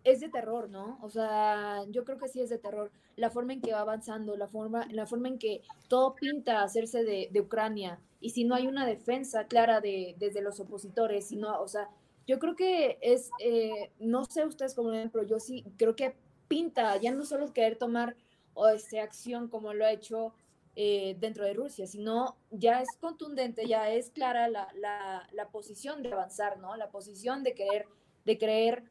[0.03, 0.99] es de terror, ¿no?
[1.01, 2.91] O sea, yo creo que sí es de terror.
[3.15, 7.03] La forma en que va avanzando, la forma, la forma en que todo pinta hacerse
[7.03, 7.99] de, de Ucrania.
[8.21, 11.89] Y si no hay una defensa clara de, desde los opositores, si no, o sea,
[12.27, 15.95] yo creo que es, eh, no sé ustedes cómo lo ven, pero yo sí creo
[15.95, 16.15] que
[16.47, 18.15] pinta, ya no solo querer tomar
[18.53, 20.33] o este, acción como lo ha hecho
[20.75, 26.03] eh, dentro de Rusia, sino ya es contundente, ya es clara la, la, la, posición
[26.03, 26.75] de avanzar, ¿no?
[26.75, 27.87] La posición de querer,
[28.25, 28.83] de querer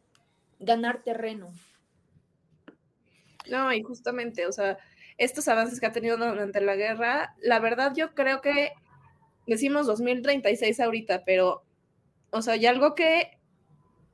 [0.58, 1.52] ganar terreno.
[3.50, 4.78] No, y justamente, o sea,
[5.18, 8.72] estos avances que ha tenido durante la guerra, la verdad yo creo que
[9.46, 11.64] decimos 2036 ahorita, pero,
[12.30, 13.38] o sea, y algo que,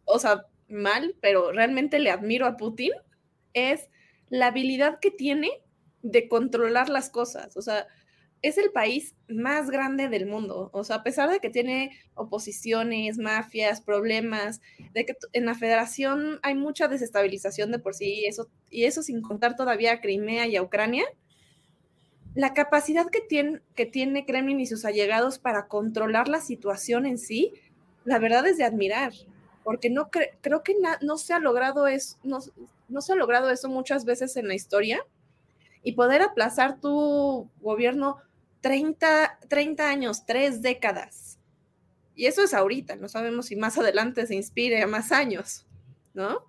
[0.04, 2.92] o sea, mal, pero realmente le admiro a Putin,
[3.52, 3.90] es
[4.28, 5.62] la habilidad que tiene
[6.02, 7.56] de controlar las cosas.
[7.56, 7.86] O sea,
[8.42, 10.70] es el país más grande del mundo.
[10.72, 14.60] O sea, a pesar de que tiene oposiciones, mafias, problemas,
[14.94, 19.02] de que en la federación hay mucha desestabilización de por sí, y eso, y eso
[19.02, 21.04] sin contar todavía a Crimea y a Ucrania,
[22.34, 27.18] la capacidad que tiene, que tiene Kremlin y sus allegados para controlar la situación en
[27.18, 27.52] sí,
[28.04, 29.12] la verdad es de admirar,
[29.64, 32.40] porque no cre creo que no se ha logrado eso, no
[33.00, 35.04] se ha logrado eso muchas veces en la historia
[35.82, 38.18] y poder aplazar tu gobierno
[38.60, 41.38] 30, 30 años, tres décadas.
[42.14, 45.66] Y eso es ahorita, no sabemos si más adelante se inspire a más años,
[46.12, 46.44] ¿no?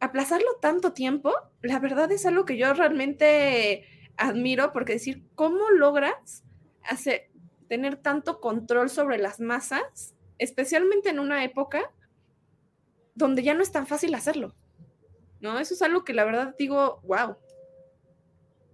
[0.00, 3.84] Aplazarlo tanto tiempo, la verdad es algo que yo realmente
[4.16, 6.44] admiro porque decir, ¿cómo logras
[6.84, 7.30] hacer,
[7.68, 11.90] tener tanto control sobre las masas, especialmente en una época
[13.14, 14.54] donde ya no es tan fácil hacerlo?
[15.40, 15.58] ¿No?
[15.60, 17.36] Eso es algo que la verdad digo, wow.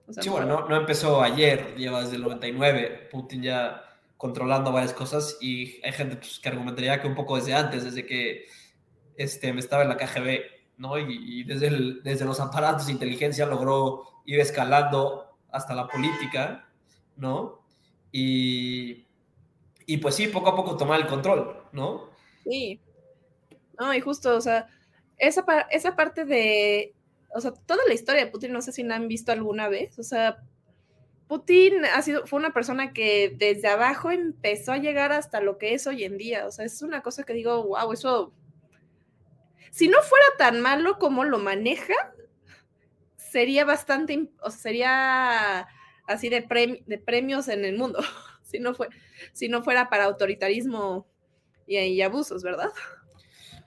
[0.07, 3.83] O sea, sí, bueno, no, no, empezó ayer, lleva desde el 99, Putin ya
[4.17, 8.07] controlando varias cosas y hay gente pues, que argumentaría que un poco desde antes, desde
[8.07, 8.47] que
[9.17, 10.41] este, me estaba en la KGB,
[10.79, 10.99] ¿no?
[10.99, 16.69] Y, y desde, el, desde los aparatos de inteligencia logró ir escalando hasta la política,
[17.17, 17.61] ¿no?
[18.13, 19.07] Y,
[19.87, 22.11] y pues sí, poco a poco tomar el control, ¿no?
[22.45, 22.81] Sí.
[23.79, 24.69] No, y justo, o sea,
[25.19, 26.95] esa, esa parte de
[27.35, 29.99] o sea, toda la historia de Putin, no sé si la han visto alguna vez,
[29.99, 30.39] o sea,
[31.27, 35.75] Putin ha sido, fue una persona que desde abajo empezó a llegar hasta lo que
[35.75, 38.33] es hoy en día, o sea, es una cosa que digo, wow, eso,
[39.73, 41.95] si no fuera tan malo como lo maneja,
[43.17, 45.69] sería bastante, o sea, sería
[46.07, 47.99] así de, premi de premios en el mundo,
[48.43, 48.89] si no, fue,
[49.33, 51.09] si no fuera para autoritarismo
[51.67, 52.71] y, y abusos, ¿verdad?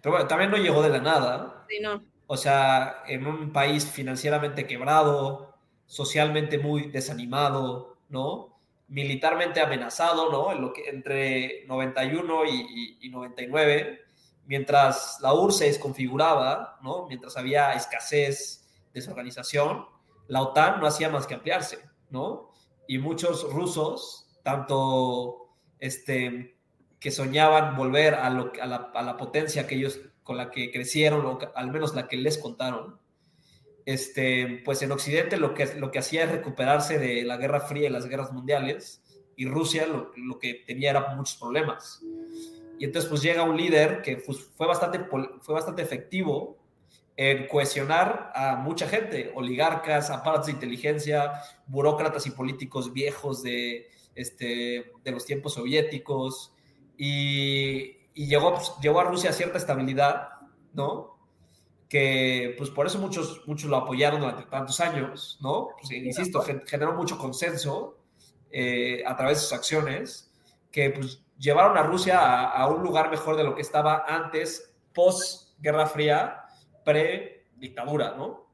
[0.01, 1.65] Pero bueno, también no llegó de la nada.
[1.67, 2.01] Sí, no.
[2.27, 8.59] O sea, en un país financieramente quebrado, socialmente muy desanimado, ¿no?
[8.89, 10.51] Militarmente amenazado, ¿no?
[10.51, 14.01] En lo que, entre 91 y, y, y 99,
[14.45, 17.07] mientras la URSS se desconfiguraba, ¿no?
[17.07, 19.85] Mientras había escasez, desorganización,
[20.27, 22.51] la OTAN no hacía más que ampliarse, ¿no?
[22.87, 26.57] Y muchos rusos, tanto este,
[26.99, 30.71] que soñaban volver a, lo, a, la, a la potencia que ellos con la que
[30.71, 32.99] crecieron, o al menos la que les contaron,
[33.85, 37.87] este, pues en Occidente lo que, lo que hacía es recuperarse de la Guerra Fría
[37.87, 39.01] y las guerras mundiales,
[39.37, 42.01] y Rusia lo, que tenía era muchos problemas.
[42.77, 44.99] Y entonces pues llega un líder que pues, fue, bastante,
[45.39, 46.57] fue bastante efectivo
[47.15, 51.31] en cohesionar a mucha gente, oligarcas, aparatos de inteligencia,
[51.67, 56.53] burócratas y políticos viejos de, este, de los tiempos soviéticos,
[56.97, 60.29] y, y llegó, pues, llegó a Rusia cierta estabilidad,
[60.73, 61.19] ¿no?
[61.87, 65.69] Que pues por eso muchos, muchos lo apoyaron durante tantos años, ¿no?
[65.79, 67.99] Pues, insisto, generó mucho consenso
[68.49, 70.33] eh, a través de sus acciones
[70.71, 74.73] que pues llevaron a Rusia a, a un lugar mejor de lo que estaba antes,
[74.95, 76.41] post Guerra Fría,
[76.83, 78.47] pre-dictadura, ¿no?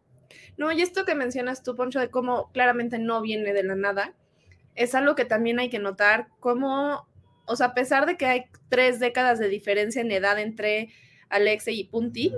[0.57, 4.13] No, y esto que mencionas tú, Poncho, de cómo claramente no viene de la nada,
[4.75, 7.07] es algo que también hay que notar, cómo
[7.45, 10.89] o sea, a pesar de que hay tres décadas de diferencia en edad entre
[11.29, 12.33] Alexei y Punti,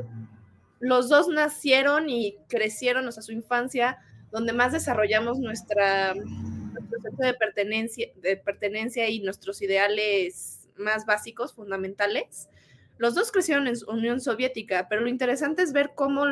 [0.79, 3.97] los dos nacieron y crecieron, o sea, su infancia,
[4.31, 11.53] donde más desarrollamos nuestra, nuestro sentido de pertenencia, de pertenencia y nuestros ideales más básicos,
[11.53, 12.49] fundamentales.
[12.97, 16.25] Los dos crecieron en Unión Soviética, pero lo interesante es ver cómo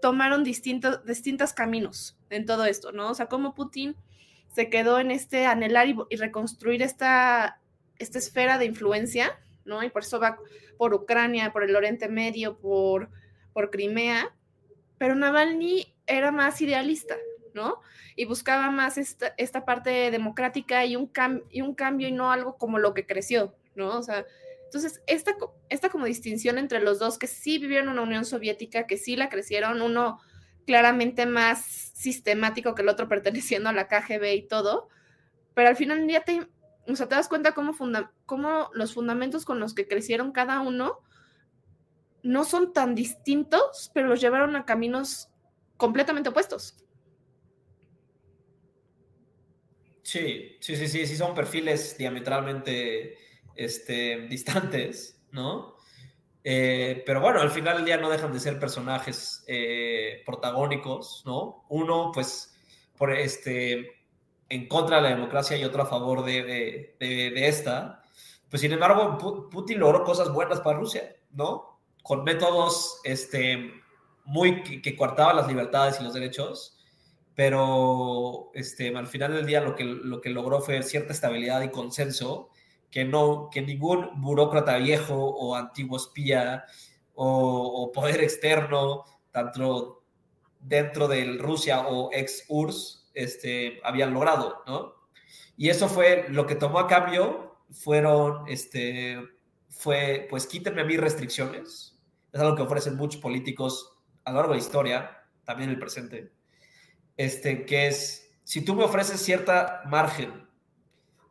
[0.00, 3.10] tomaron distintos, distintos caminos en todo esto, ¿no?
[3.10, 3.96] O sea, cómo Putin
[4.52, 7.60] se quedó en este anhelar y, reconstruir esta,
[7.98, 9.82] esta esfera de influencia, ¿no?
[9.82, 10.38] Y por eso va
[10.78, 13.10] por Ucrania, por el Oriente Medio, por,
[13.52, 14.34] por Crimea,
[14.98, 17.16] pero Navalny era más idealista,
[17.54, 17.80] ¿no?
[18.14, 21.10] Y buscaba más esta, esta parte democrática y un,
[21.50, 23.98] y un cambio y no algo como lo que creció, ¿no?
[23.98, 24.24] O sea,
[24.64, 25.36] entonces, esta,
[25.68, 29.28] esta como distinción entre los dos, que sí vivieron una Unión Soviética, que sí la
[29.28, 30.20] crecieron, uno
[30.66, 34.88] claramente más sistemático que el otro perteneciendo a la KGB y todo,
[35.54, 36.46] pero al final ya te,
[36.88, 41.00] o sea, te das cuenta cómo, los fundamentos con los que crecieron cada uno
[42.22, 45.28] no son tan distintos, pero los llevaron a caminos
[45.76, 46.76] completamente opuestos.
[50.02, 53.18] Sí, sí, sí, sí, sí, son perfiles diametralmente
[53.54, 55.76] este, distantes, ¿no?
[56.44, 61.64] Eh, pero bueno, al final del día no dejan de ser personajes eh, protagónicos, ¿no?
[61.68, 62.54] Uno, pues,
[62.96, 63.95] por este,
[64.48, 68.02] en contra de la democracia y otro a favor de, de, esta.
[68.48, 69.18] Pues, sin embargo,
[69.50, 71.80] Putin logró cosas buenas para Rusia, ¿no?
[72.02, 73.72] Con métodos este,
[74.24, 76.78] muy que, que las libertades y los derechos,
[77.34, 81.70] pero este, al final del día lo que, lo que logró fue cierta estabilidad y
[81.70, 82.50] consenso
[82.90, 86.64] que, no, que ningún burócrata viejo o antiguo espía
[87.14, 90.02] o, poder externo, tanto
[90.60, 94.94] dentro de Rusia o ex URSS, este, habían logrado, ¿no?
[95.56, 99.18] Y eso fue lo que tomó a cambio, fueron, este,
[99.70, 101.98] fue, pues quítenme a mí restricciones,
[102.32, 106.30] es algo que ofrecen muchos políticos a lo largo de la historia, también el presente,
[107.16, 110.46] este, que es, si tú me ofreces cierta margen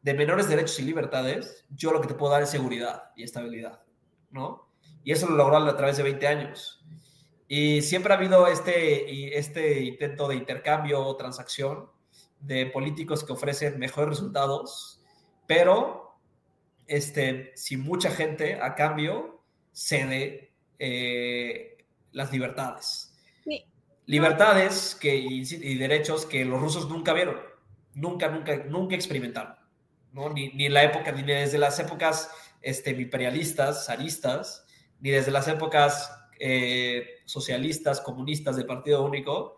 [0.01, 3.83] de menores derechos y libertades, yo lo que te puedo dar es seguridad y estabilidad,
[4.31, 4.71] ¿no?
[5.03, 6.83] Y eso lo logró a través de 20 años.
[7.47, 11.89] Y siempre ha habido este, este intento de intercambio o transacción
[12.39, 15.01] de políticos que ofrecen mejores resultados,
[15.47, 16.17] pero
[16.87, 23.11] este, si mucha gente a cambio cede eh, las libertades.
[24.07, 27.37] Libertades que, y, y derechos que los rusos nunca vieron,
[27.95, 29.55] nunca, nunca, nunca experimentaron.
[30.33, 32.29] Ni, ni, la época, ni desde las épocas
[32.61, 34.65] este, imperialistas, zaristas,
[34.99, 39.57] ni desde las épocas eh, socialistas, comunistas del Partido Único,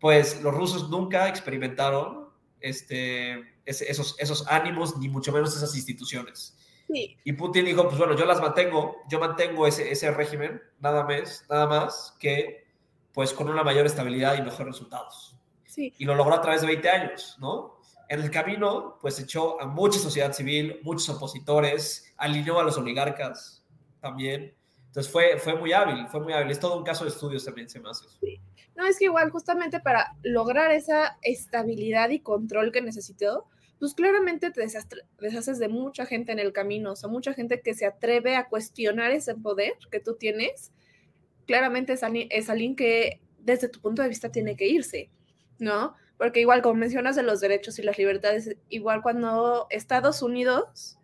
[0.00, 2.28] pues los rusos nunca experimentaron
[2.60, 6.56] este, esos, esos ánimos, ni mucho menos esas instituciones.
[6.88, 11.46] Y Putin dijo, pues bueno, yo las mantengo, yo mantengo ese, ese régimen, nada más,
[11.48, 12.66] nada más que
[13.12, 15.36] pues con una mayor estabilidad y mejores resultados.
[15.66, 15.94] Sí.
[15.98, 17.78] Y lo logró a través de 20 años, ¿no?
[18.08, 23.64] En el camino, pues echó a mucha sociedad civil, muchos opositores, alineó a los oligarcas
[24.00, 24.54] también.
[24.92, 26.50] Entonces fue, fue muy hábil, fue muy hábil.
[26.50, 28.04] Es todo un caso de estudios también, se me hace.
[28.20, 28.42] Sí.
[28.76, 33.46] No, es que igual, justamente para lograr esa estabilidad y control que necesitó,
[33.78, 37.72] pues claramente te deshaces de mucha gente en el camino, o sea, mucha gente que
[37.72, 40.72] se atreve a cuestionar ese poder que tú tienes.
[41.46, 45.10] Claramente es, es alguien que desde tu punto de vista tiene que irse,
[45.58, 45.96] ¿no?
[46.22, 50.96] porque igual como mencionas de los derechos y las libertades, igual cuando Estados Unidos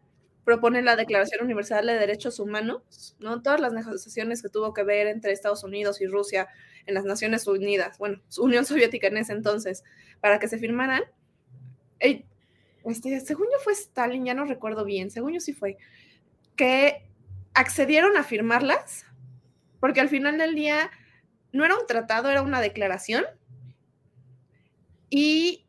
[0.48, 3.42] propone la Declaración Universal de Derechos Humanos, ¿no?
[3.42, 6.48] Todas las negociaciones que tuvo que ver entre Estados Unidos y Rusia
[6.86, 9.84] en las Naciones Unidas, bueno, Unión Soviética en ese entonces,
[10.22, 11.02] para que se firmaran,
[12.00, 15.76] este, según yo fue Stalin, ya no recuerdo bien, según yo sí fue,
[16.56, 17.06] que
[17.52, 19.04] accedieron a firmarlas,
[19.80, 20.90] porque al final del día
[21.52, 23.26] no era un tratado, era una declaración
[25.10, 25.66] y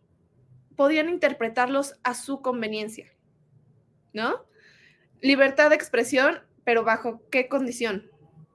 [0.78, 3.12] podían interpretarlos a su conveniencia,
[4.14, 4.48] ¿no?
[5.22, 8.10] Libertad de expresión, pero bajo qué condición,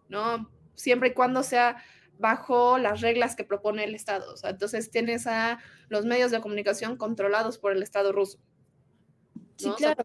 [0.09, 0.51] ¿no?
[0.75, 1.83] Siempre y cuando sea
[2.19, 4.35] bajo las reglas que propone el Estado.
[4.45, 8.39] entonces tienes a los medios de comunicación controlados por el Estado ruso.
[9.57, 10.05] Sí, claro.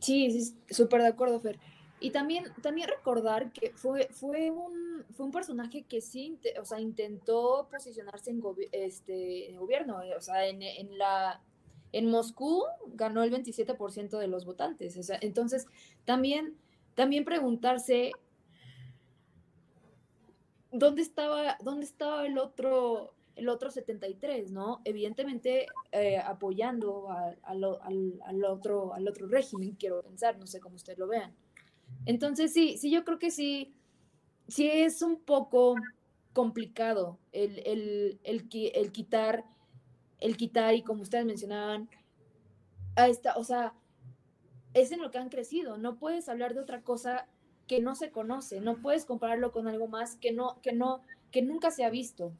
[0.00, 1.58] sí, súper de acuerdo, Fer.
[2.00, 6.80] Y también, también recordar que fue, fue, un, fue un personaje que sí, o sea,
[6.80, 11.40] intentó posicionarse en, este, gobierno, eh, o sea, en, en, la,
[11.92, 12.64] en Moscú
[12.94, 15.66] ganó el 27% de los votantes, entonces
[16.04, 16.56] también,
[16.94, 18.12] también preguntarse
[20.72, 24.80] dónde estaba, dónde estaba el otro, el otro 73, ¿no?
[24.84, 27.64] Evidentemente eh, apoyando al,
[28.24, 31.34] al, otro, al otro régimen, quiero pensar, no sé cómo ustedes lo vean.
[32.06, 33.74] Entonces, sí, sí, yo creo que sí,
[34.48, 35.76] sí es un poco
[36.32, 39.44] complicado el, el, el quitar,
[40.22, 41.88] el quitar, y como ustedes mencionaban,
[42.96, 43.74] a esta, o sea,
[44.74, 45.78] es en lo que han crecido.
[45.78, 47.26] No puedes hablar de otra cosa
[47.66, 51.42] que no se conoce, no puedes compararlo con algo más que no, que no, que
[51.42, 52.32] nunca se ha visto.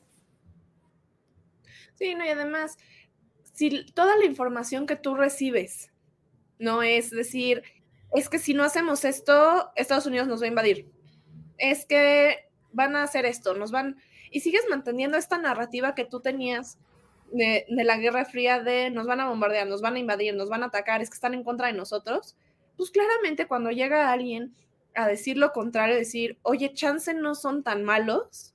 [1.94, 2.76] Sí, no, y además,
[3.52, 5.92] si toda la información que tú recibes
[6.62, 7.62] no es decir,
[8.14, 10.92] es que si no hacemos esto, Estados Unidos nos va a invadir.
[11.58, 13.96] Es que van a hacer esto, nos van,
[14.30, 16.78] y sigues manteniendo esta narrativa que tú tenías
[17.32, 20.62] de, la Guerra Fría de nos van a bombardear, nos van a invadir, nos van
[20.62, 22.36] a atacar, es que están en contra de nosotros,
[22.76, 24.54] pues claramente cuando llega alguien
[24.94, 28.54] a decir lo contrario, decir, oye, chance no son tan malos,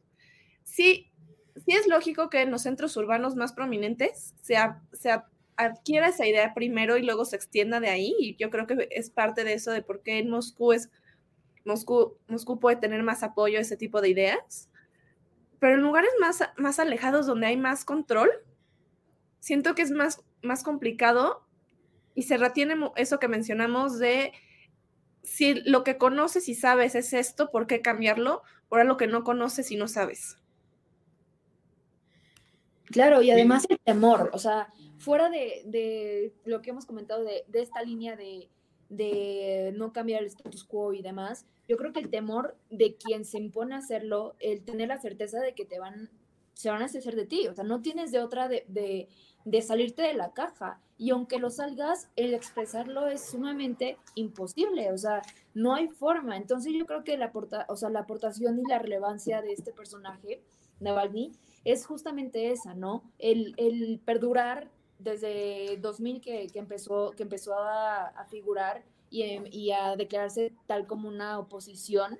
[0.63, 1.11] sí,
[1.55, 4.55] sí es lógico que en los centros urbanos más prominentes se,
[4.93, 5.11] se
[5.55, 9.09] adquiera esa idea primero y luego se extienda de ahí, y yo creo que es
[9.09, 10.89] parte de eso de por qué en Moscú es
[11.65, 14.69] Moscú, Moscú puede tener más apoyo a ese tipo de ideas,
[15.59, 18.29] pero en lugares más, más alejados donde hay más control,
[19.39, 21.47] siento que es más, más complicado
[22.15, 24.33] y se retiene eso que mencionamos de
[25.23, 28.43] si lo que conoces y sabes es esto, ¿por qué cambiarlo?
[28.69, 30.37] Por lo que no conoces y no sabes.
[32.85, 37.81] Claro, y además el temor, o sea, fuera de, lo que hemos comentado de, esta
[37.83, 38.49] línea de,
[38.89, 43.25] de, no cambiar el status quo y demás, yo creo que el temor de quien
[43.25, 46.09] se impone a hacerlo, el tener la certeza de que te van,
[46.57, 48.65] se van a hacer de ti, o sea, no tienes de otra de,
[49.45, 50.81] de salirte de la caja.
[50.97, 55.21] Y aunque lo salgas, el expresarlo es sumamente imposible, o sea,
[55.53, 56.35] no hay forma.
[56.35, 57.31] Entonces yo creo que la,
[57.67, 60.41] o sea, la aportación y la relevancia de este personaje,
[60.79, 61.31] Navalny,
[61.63, 63.03] es justamente esa, ¿no?
[63.19, 69.23] El, el perdurar desde 2000 que, que, empezó, que empezó a, a figurar y,
[69.55, 72.17] y, a declararse tal como una oposición,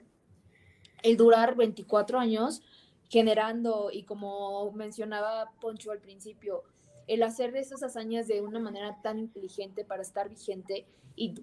[1.02, 2.62] el durar 24 años
[3.10, 6.64] generando, y como mencionaba Poncho al principio,
[7.08, 10.86] el hacer esas hazañas de una manera tan inteligente para estar vigente
[11.16, 11.36] y,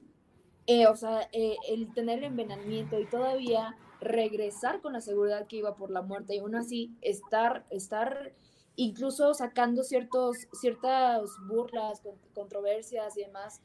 [0.67, 5.57] eh, o sea, eh, el tener el envenenamiento y todavía regresar con la seguridad que
[5.57, 8.35] iba por la muerte y aún así estar, estar
[8.77, 12.03] incluso sacando ciertos, ciertas burlas,
[12.35, 13.63] controversias y demás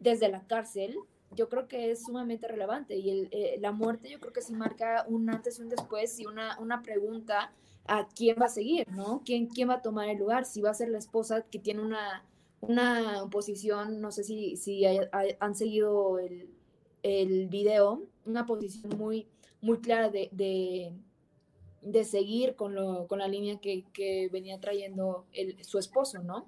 [0.00, 0.96] desde la cárcel,
[1.34, 4.52] yo creo que es sumamente relevante y el, eh, la muerte yo creo que sí
[4.52, 7.52] marca un antes y un después y una, una pregunta
[7.86, 9.22] a quién va a seguir, ¿no?
[9.24, 10.44] ¿Quién, quién va a tomar el lugar?
[10.44, 12.24] Si va a ser la esposa que tiene una,
[12.60, 16.48] una posición, no sé si, si han seguido el,
[17.02, 19.26] el, video, una posición muy,
[19.60, 20.30] muy clara de,
[21.82, 26.46] de, seguir con, lo, con la línea que, que venía trayendo el, su esposo, ¿no?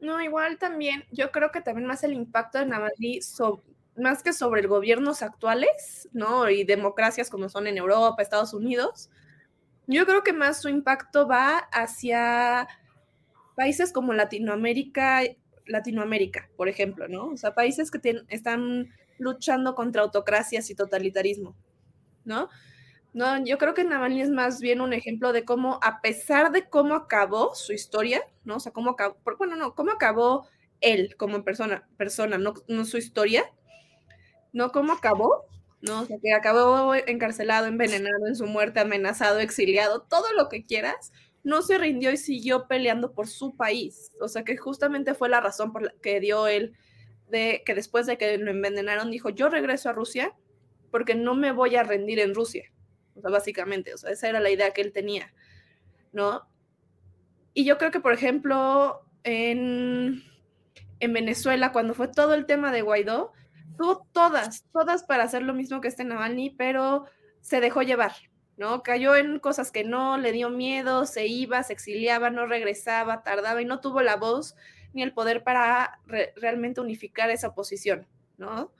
[0.00, 3.20] No, igual también, yo creo que también más el impacto de Navalny,
[3.96, 6.48] más que sobre el gobiernos actuales, ¿no?
[6.48, 9.10] Y democracias como son en Europa, Estados Unidos,
[9.88, 12.68] yo creo que más su impacto va hacia
[13.56, 15.22] países como Latinoamérica,
[15.66, 17.28] Latinoamérica, por ejemplo, ¿no?
[17.28, 18.88] O sea, países que están
[19.18, 21.56] luchando contra autocracias y totalitarismo,
[22.24, 22.48] ¿no?
[23.14, 26.68] No, yo creo que Navalny es más bien un ejemplo de cómo, a pesar de
[26.68, 28.56] cómo acabó su historia, ¿no?
[28.56, 30.46] O sea, cómo acabó, bueno, no, cómo acabó
[30.80, 33.50] él como persona, persona, no, no su historia,
[34.52, 35.46] no cómo acabó,
[35.80, 36.02] ¿no?
[36.02, 41.12] O sea, que acabó encarcelado, envenenado, en su muerte, amenazado, exiliado, todo lo que quieras,
[41.44, 44.12] no se rindió y siguió peleando por su país.
[44.20, 46.74] O sea, que justamente fue la razón por la que dio él
[47.28, 50.34] de que después de que lo envenenaron dijo, yo regreso a Rusia
[50.90, 52.64] porque no me voy a rendir en Rusia.
[53.18, 55.32] O sea, básicamente, o sea, esa era la idea que él tenía,
[56.12, 56.48] ¿no?
[57.52, 60.22] Y yo creo que, por ejemplo, en,
[61.00, 63.32] en Venezuela, cuando fue todo el tema de Guaidó,
[63.76, 67.06] tuvo todas, todas para hacer lo mismo que este Navalny, pero
[67.40, 68.12] se dejó llevar,
[68.56, 68.82] ¿no?
[68.82, 73.62] Cayó en cosas que no, le dio miedo, se iba, se exiliaba, no regresaba, tardaba
[73.62, 74.56] y no tuvo la voz
[74.92, 76.00] ni el poder para
[76.36, 78.06] realmente unificar esa posición,
[78.36, 78.72] ¿no?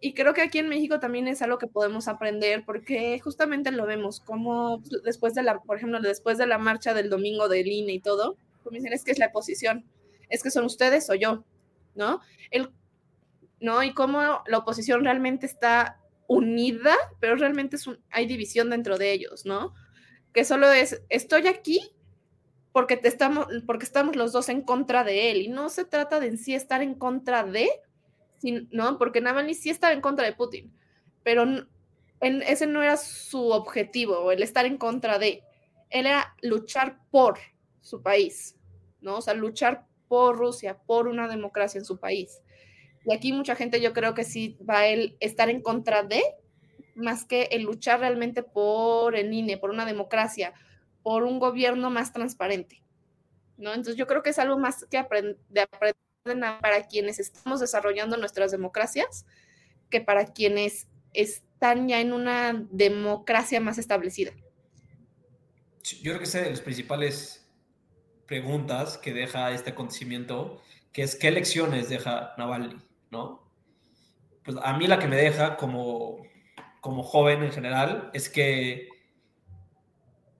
[0.00, 3.86] Y creo que aquí en México también es algo que podemos aprender porque justamente lo
[3.86, 7.94] vemos como después de la, por ejemplo, después de la marcha del domingo del INE
[7.94, 9.84] y todo, como dicen, es que es la oposición,
[10.28, 11.44] es que son ustedes o yo,
[11.94, 12.20] ¿no?
[12.50, 12.70] El
[13.60, 13.82] ¿no?
[13.82, 19.46] Y cómo la oposición realmente está unida, pero realmente es hay división dentro de ellos,
[19.46, 19.74] ¿no?
[20.32, 21.80] Que solo es, estoy aquí
[22.72, 26.20] porque, te estamos, porque estamos los dos en contra de él, y no se trata
[26.20, 27.68] de en sí estar en contra de,
[28.42, 28.98] ¿no?
[28.98, 30.72] Porque Navalny sí estaba en contra de Putin,
[31.22, 35.42] pero en, ese no era su objetivo, el estar en contra de,
[35.90, 37.38] él era luchar por
[37.80, 38.56] su país,
[39.00, 39.18] ¿no?
[39.18, 42.40] O sea, luchar por Rusia, por una democracia en su país.
[43.04, 46.22] Y aquí mucha gente yo creo que sí va a estar en contra de,
[46.94, 50.52] más que el luchar realmente por el INE, por una democracia,
[51.02, 52.82] por un gobierno más transparente.
[53.56, 53.70] ¿no?
[53.70, 55.04] Entonces yo creo que es algo más que
[55.48, 55.96] de aprender
[56.60, 59.26] para quienes estamos desarrollando nuestras democracias
[59.90, 64.32] que para quienes están ya en una democracia más establecida.
[65.82, 67.50] Yo creo que esa es de las principales
[68.26, 70.60] preguntas que deja este acontecimiento,
[70.92, 72.76] que es qué lecciones deja Navalny,
[73.10, 73.50] ¿no?
[74.44, 76.22] Pues a mí la que me deja como,
[76.80, 78.88] como joven en general es que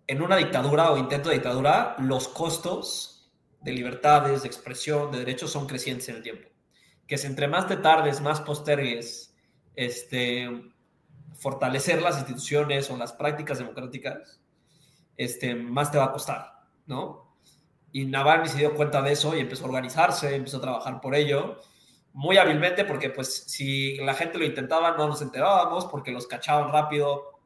[0.07, 3.18] en una dictadura o intento de dictadura, los costos
[3.61, 6.49] de libertades, de expresión, de derechos son crecientes en el tiempo.
[7.07, 9.35] Que si entre más te tardes, más postergues
[9.75, 10.73] este,
[11.35, 14.41] fortalecer las instituciones o las prácticas democráticas,
[15.17, 16.53] este, más te va a costar,
[16.87, 17.37] ¿no?
[17.93, 21.15] Y Navalny se dio cuenta de eso y empezó a organizarse, empezó a trabajar por
[21.15, 21.61] ello,
[22.13, 26.73] muy hábilmente, porque pues si la gente lo intentaba no nos enterábamos, porque los cachaban
[26.73, 27.41] rápido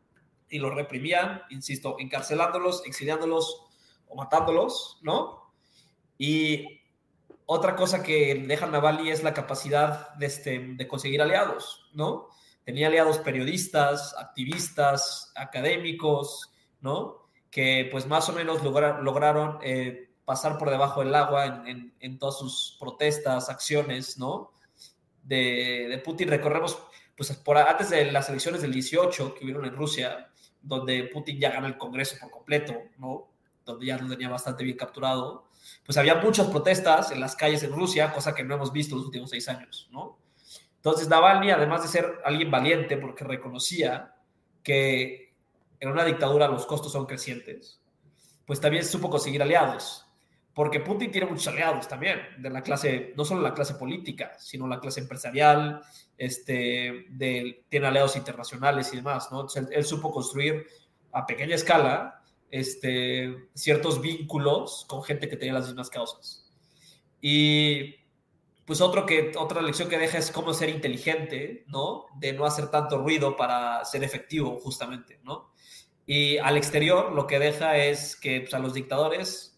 [0.48, 3.66] y los reprimían, insisto, encarcelándolos, exiliándolos
[4.06, 5.41] o matándolos, ¿no?
[6.18, 6.82] Y
[7.46, 12.28] otra cosa que deja Navalny es la capacidad de, este, de conseguir aliados, ¿no?
[12.64, 17.28] Tenía aliados periodistas, activistas, académicos, ¿no?
[17.50, 22.76] Que pues más o menos lograron eh, pasar por debajo del agua en, todas sus
[22.78, 24.52] protestas, acciones, ¿no?
[25.22, 26.28] De, Putin.
[26.28, 26.78] Recorremos,
[27.16, 30.30] pues por, antes de las elecciones del 18 que hubieron en Rusia,
[30.62, 33.28] donde Putin ya gana el Congreso por completo, ¿no?
[33.64, 35.48] Donde ya lo tenía bastante bien capturado,
[35.84, 39.06] pues había muchas protestas en las calles en Rusia, cosa que no hemos visto los
[39.06, 40.18] últimos seis años, ¿no?
[40.76, 44.14] Entonces Navalny, además de ser alguien valiente, porque reconocía
[44.62, 45.34] que
[45.80, 47.80] en una dictadura los costos son crecientes,
[48.46, 50.06] pues también supo conseguir aliados
[50.54, 54.66] porque Putin tiene muchos aliados también, de la clase, no solo la clase política, sino
[54.66, 55.82] la clase empresarial,
[56.18, 59.46] este, de, tiene aliados internacionales y demás, ¿no?
[59.70, 60.66] él, supo construir
[61.12, 62.21] a pequeña escala
[62.52, 66.48] este, ciertos vínculos con gente que tenía las mismas causas.
[67.20, 67.96] Y
[68.64, 72.06] pues otro que, otra lección que deja es cómo ser inteligente, ¿no?
[72.20, 75.52] De no hacer tanto ruido para ser efectivo, justamente, ¿no?
[76.06, 79.52] Y al exterior lo que deja es que pues, a los dictadores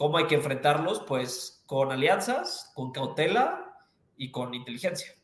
[0.00, 1.00] ¿Cómo hay que enfrentarlos?
[1.06, 3.84] Pues con alianzas, con cautela
[4.16, 5.14] y con inteligencia.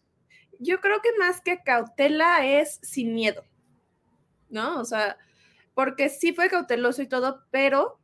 [0.59, 3.43] Yo creo que más que cautela es sin miedo,
[4.51, 4.79] ¿no?
[4.79, 5.17] O sea,
[5.77, 8.01] porque sí fue cauteloso y todo, pero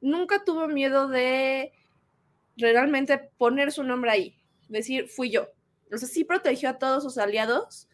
[0.00, 1.70] nunca tuvo miedo de
[2.56, 5.46] realmente poner su nombre ahí, decir, fui yo.
[5.92, 7.90] O sea, sí protegió a todos sus aliados,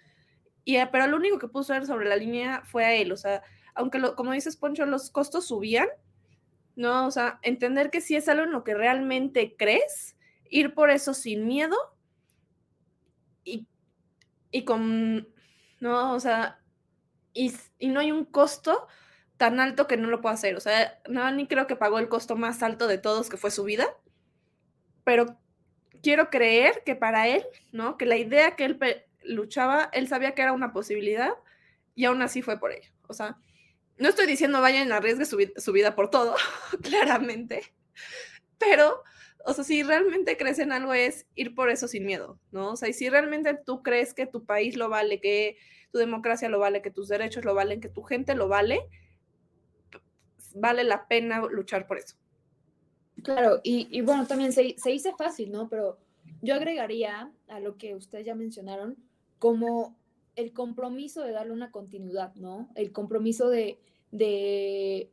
[0.65, 3.11] y, pero lo único que puso sobre la línea fue a él.
[3.11, 3.43] O sea,
[3.75, 5.89] aunque, lo, como dices, Poncho, los costos subían,
[6.77, 7.05] ¿no?
[7.05, 10.17] O sea, entender que si es algo en lo que realmente crees,
[10.49, 11.77] ir por eso sin miedo
[13.43, 13.67] y,
[14.53, 15.27] y con,
[15.81, 16.15] ¿no?
[16.15, 16.61] O sea,
[17.35, 18.87] y, y, no hay un costo
[19.37, 20.57] tan alto que no lo pueda hacer.
[20.57, 20.99] O sea,
[21.33, 23.87] ni creo que pagó el costo más alto de todos, que fue su vida,
[25.05, 25.39] pero
[26.03, 27.97] quiero creer que para él, ¿no?
[27.97, 28.79] Que la idea que él
[29.23, 31.33] luchaba, él sabía que era una posibilidad
[31.95, 32.91] y aún así fue por ello.
[33.09, 33.37] O sea,
[33.99, 36.37] no estoy diciendo vayan a arriesgue su, su vida por todo,
[36.83, 37.63] claramente,
[38.59, 39.03] pero,
[39.45, 42.73] o sea, si realmente crees en algo es ir por eso sin miedo, ¿no?
[42.73, 45.57] O sea, y si realmente tú crees que tu país lo vale, que
[45.91, 48.87] tu democracia lo vale, que tus derechos lo valen, que tu gente lo vale,
[50.57, 52.17] vale la pena luchar por eso.
[53.23, 55.69] Claro, y, y bueno, también se, se dice fácil, ¿no?
[55.69, 55.99] Pero
[56.43, 58.97] yo agregaría a lo que ustedes ya mencionaron,
[59.39, 59.97] como
[60.37, 62.69] el compromiso de darle una continuidad, ¿no?
[62.75, 63.79] El compromiso de,
[64.11, 65.11] de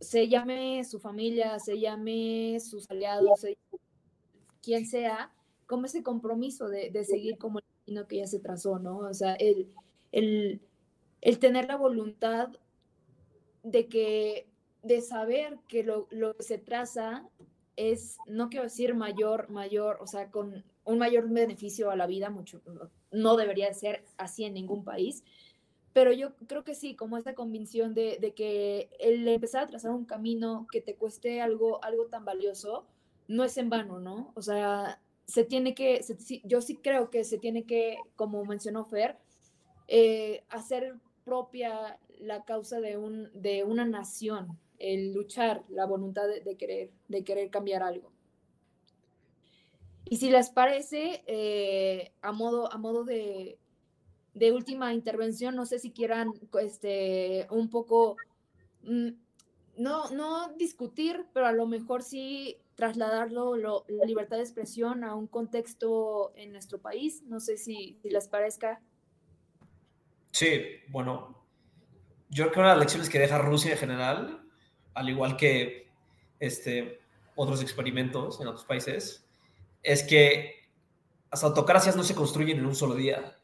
[0.00, 3.46] se llame su familia, se llame sus aliados,
[4.60, 5.32] quien sea,
[5.66, 8.98] como ese compromiso de, de, seguir como el camino que ya se trazó, ¿no?
[8.98, 9.68] O sea, el,
[10.10, 10.60] el,
[11.20, 12.48] el tener la voluntad
[13.62, 14.48] de que,
[14.82, 17.28] de saber que lo, lo que se traza
[17.76, 22.30] es, no quiero decir mayor, mayor, o sea, con un mayor beneficio a la vida,
[22.30, 22.60] mucho,
[23.10, 25.22] no debería ser así en ningún país,
[25.92, 29.90] pero yo creo que sí, como esta convicción de, de, que el empezar a trazar
[29.90, 32.86] un camino que te cueste algo, algo tan valioso,
[33.28, 34.32] no es en vano, ¿no?
[34.34, 36.04] O sea, se tiene que,
[36.44, 39.18] yo sí creo que se tiene que, como mencionó Fer,
[39.88, 40.94] eh, hacer
[41.24, 47.24] propia la causa de, un, de una nación, el luchar, la voluntad de, querer, de
[47.24, 48.12] querer cambiar algo.
[50.04, 53.58] Y si les parece, eh, a, modo, a modo de,
[54.34, 58.16] de, última intervención, no sé si quieran este, un poco,
[58.82, 59.10] mm,
[59.78, 65.26] no, no discutir, pero a lo mejor sí trasladarlo, la libertad de expresión a un
[65.26, 67.22] contexto en nuestro país.
[67.24, 68.80] No sé si, si les parezca.
[70.32, 71.41] Sí, bueno,
[72.32, 74.42] yo creo que una de las lecciones que deja Rusia en general,
[74.94, 75.90] al igual que
[76.40, 76.98] este,
[77.36, 79.28] otros experimentos en otros países,
[79.82, 80.70] es que
[81.30, 83.38] las autocracias no se construyen en un solo día,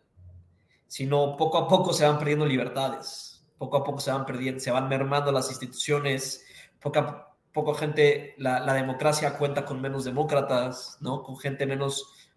[0.86, 4.70] sino poco a poco se van perdiendo libertades, poco a poco se van perdiendo, se
[4.70, 6.46] van mermando las instituciones,
[6.80, 11.22] poco gente, la, la democracia cuenta con menos demócratas, ¿no?
[11.22, 12.30] Con gente menos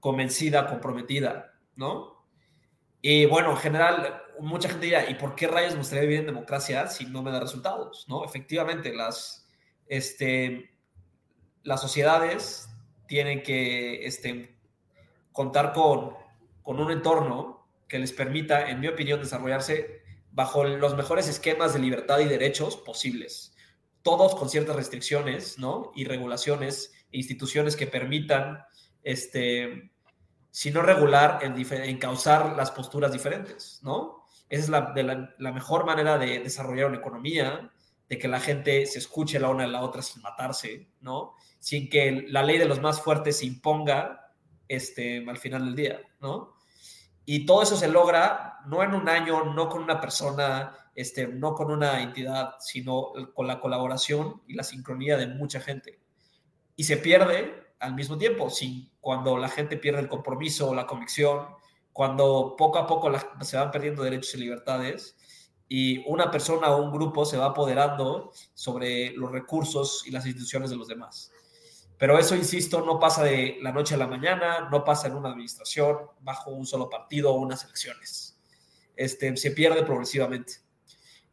[0.00, 2.13] convencida, comprometida, ¿no?
[3.06, 6.26] Y bueno, en general, mucha gente dirá, ¿y por qué rayos me gustaría vivir en
[6.26, 8.06] democracia si no me da resultados?
[8.08, 8.24] ¿No?
[8.24, 9.46] Efectivamente, las,
[9.86, 10.70] este,
[11.64, 12.66] las sociedades
[13.06, 14.56] tienen que este,
[15.32, 16.14] contar con,
[16.62, 20.00] con un entorno que les permita, en mi opinión, desarrollarse
[20.30, 23.54] bajo los mejores esquemas de libertad y derechos posibles.
[24.00, 25.92] Todos con ciertas restricciones, ¿no?
[25.94, 28.64] Y regulaciones, e instituciones que permitan,
[29.02, 29.90] este,
[30.54, 34.28] si no regular, en, causar las posturas diferentes, ¿no?
[34.48, 37.72] Esa es la, mejor manera de desarrollar una economía,
[38.08, 41.34] de que la gente se escuche la una a la otra sin matarse, ¿no?
[41.58, 44.32] Sin que la ley de los más fuertes se imponga
[44.68, 46.54] este, al final del día, ¿no?
[47.24, 51.54] Y todo eso se logra no en un año, no con una persona, este, no
[51.54, 55.98] con una entidad, sino con la colaboración y la sincronía de mucha gente.
[56.76, 58.48] Y se pierde al mismo tiempo,
[59.00, 61.46] cuando la gente pierde el compromiso o la convicción,
[61.92, 63.12] cuando poco a poco
[63.42, 65.16] se van perdiendo derechos y libertades,
[65.68, 70.70] y una persona o un grupo se va apoderando sobre los recursos y las instituciones
[70.70, 71.30] de los demás.
[71.98, 75.30] Pero eso, insisto, no pasa de la noche a la mañana, no pasa en una
[75.30, 78.38] administración, bajo un solo partido o unas elecciones.
[78.96, 80.54] Este, se pierde progresivamente.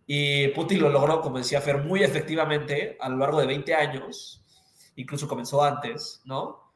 [0.06, 4.41] Y Putin lo logró, como decía Fer, muy efectivamente a lo largo de 20 años,
[4.96, 6.72] incluso comenzó antes, ¿no?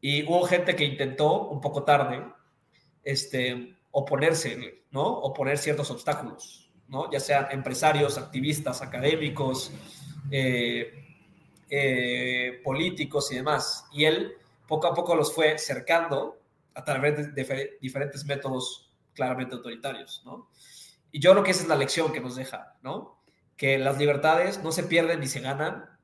[0.00, 2.24] Y hubo gente que intentó, un poco tarde,
[3.02, 5.04] este, oponerse, ¿no?
[5.04, 7.10] Oponer ciertos obstáculos, ¿no?
[7.10, 9.72] Ya sean empresarios, activistas, académicos,
[10.30, 11.06] eh,
[11.70, 13.86] eh, políticos y demás.
[13.92, 14.34] Y él
[14.66, 16.38] poco a poco los fue cercando
[16.74, 20.50] a través de, diferentes métodos claramente autoritarios, ¿no?
[21.10, 23.18] Y yo creo que esa es la lección que nos deja, ¿no?
[23.56, 25.95] Que las libertades no se pierden ni se ganan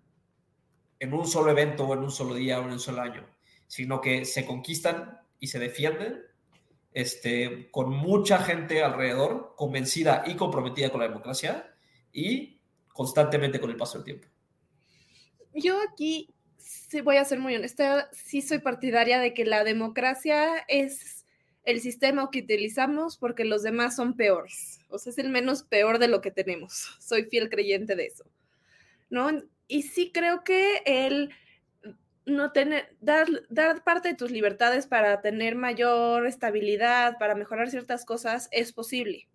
[1.02, 3.26] en un solo evento o en un solo día o en un solo año,
[3.66, 6.22] sino que se conquistan y se defienden
[6.92, 11.74] este, con mucha gente alrededor, convencida y comprometida con la democracia
[12.12, 14.28] y constantemente con el paso del tiempo.
[15.52, 20.58] Yo aquí sí voy a ser muy honesta, sí soy partidaria de que la democracia
[20.68, 21.26] es
[21.64, 25.98] el sistema que utilizamos porque los demás son peores, o sea, es el menos peor
[25.98, 26.96] de lo que tenemos.
[27.00, 28.24] Soy fiel creyente de eso,
[29.10, 29.30] ¿no?
[29.72, 31.30] Y sí creo que el
[32.26, 38.04] no tener, dar, dar parte de tus libertades para tener mayor estabilidad, para mejorar ciertas
[38.04, 39.30] cosas, es posible.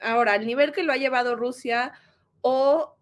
[0.00, 1.92] Ahora, al nivel que lo ha llevado Rusia
[2.40, 2.96] o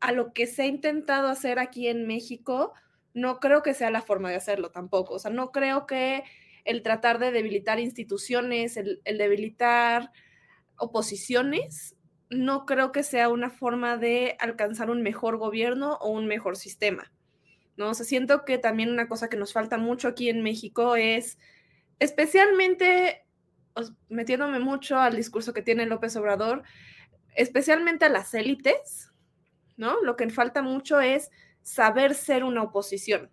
[0.00, 2.72] a lo que se ha intentado hacer aquí en México,
[3.12, 5.16] no creo que sea la forma de hacerlo tampoco.
[5.16, 6.24] O sea, no creo que
[6.64, 10.10] el tratar de debilitar instituciones, el, el debilitar
[10.78, 11.96] oposiciones,
[12.30, 17.12] no creo que sea una forma de alcanzar un mejor gobierno o un mejor sistema.
[17.76, 17.90] ¿no?
[17.90, 21.38] O sea, siento que también una cosa que nos falta mucho aquí en México es,
[21.98, 23.24] especialmente,
[24.08, 26.62] metiéndome mucho al discurso que tiene López Obrador,
[27.34, 29.10] especialmente a las élites,
[29.76, 30.00] ¿no?
[30.02, 31.30] Lo que falta mucho es
[31.62, 33.30] saber ser una oposición,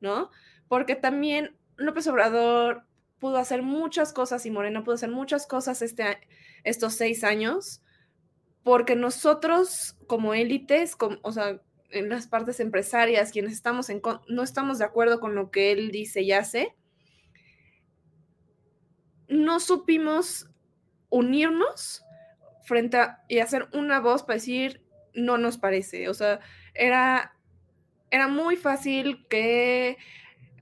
[0.00, 0.30] ¿no?
[0.68, 2.84] Porque también López Obrador
[3.18, 6.18] pudo hacer muchas cosas y Morena pudo hacer muchas cosas este,
[6.64, 7.83] estos seis años,
[8.64, 11.60] porque nosotros como élites, o sea,
[11.90, 15.90] en las partes empresarias, quienes estamos en, no estamos de acuerdo con lo que él
[15.92, 16.74] dice y hace,
[19.28, 20.48] no supimos
[21.10, 22.04] unirnos
[22.64, 24.82] frente a y hacer una voz para decir
[25.14, 26.08] no nos parece.
[26.08, 26.40] O sea,
[26.72, 27.36] era,
[28.10, 29.98] era muy fácil que,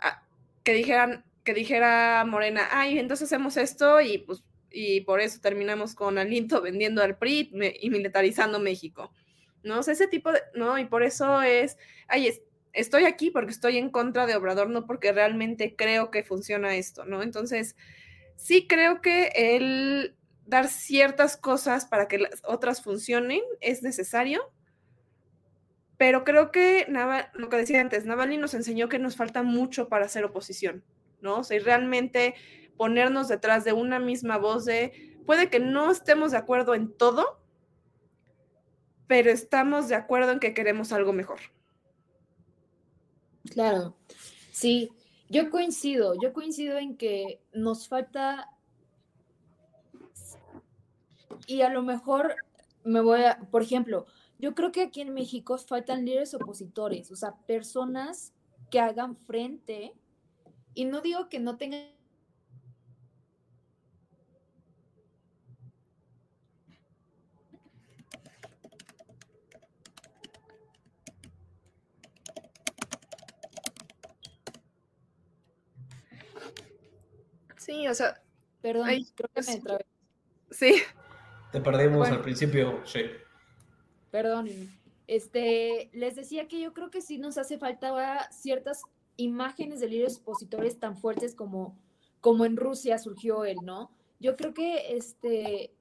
[0.01, 0.25] ah,
[0.65, 5.95] que dijeran, que dijera Morena, ay, entonces hacemos esto y pues y por eso terminamos
[5.95, 7.51] con Alinto vendiendo al PRI
[7.81, 9.13] y militarizando México.
[9.63, 9.79] ¿no?
[9.79, 10.79] O sea, ese tipo de, ¿no?
[10.79, 12.33] Y por eso es, ay,
[12.73, 17.05] estoy aquí porque estoy en contra de Obrador, no porque realmente creo que funciona esto,
[17.05, 17.23] ¿no?
[17.23, 17.77] Entonces,
[18.37, 20.17] sí creo que el
[20.47, 24.53] dar ciertas cosas para que las otras funcionen es necesario,
[25.97, 26.87] pero creo que
[27.35, 30.85] lo que decía antes, Navalny nos enseñó que nos falta mucho para hacer oposición,
[31.21, 31.39] ¿no?
[31.39, 32.35] O sea, realmente
[32.77, 37.41] ponernos detrás de una misma voz de, puede que no estemos de acuerdo en todo,
[39.07, 41.41] pero estamos de acuerdo en que queremos algo mejor.
[43.51, 43.97] Claro,
[44.53, 44.91] sí,
[45.29, 48.49] yo coincido, yo coincido en que nos falta
[51.47, 52.37] y a lo mejor
[52.85, 54.07] me voy a, por ejemplo,
[54.39, 58.33] yo creo que aquí en México faltan líderes opositores, o sea, personas
[58.71, 59.93] que hagan frente,
[60.75, 61.91] y no digo que no tengan
[77.65, 78.21] Sí, o sea.
[78.61, 79.87] Perdón, creo que me trabé.
[80.51, 80.77] Sí.
[81.51, 83.01] Te perdimos al principio, sí.
[84.11, 84.49] Perdón.
[85.07, 88.83] Este, les decía que yo creo que sí nos hace falta ciertas
[89.17, 91.77] imágenes de líderes opositores tan fuertes como,
[92.21, 93.91] como en Rusia surgió él, ¿no?
[94.21, 95.75] Yo creo que este,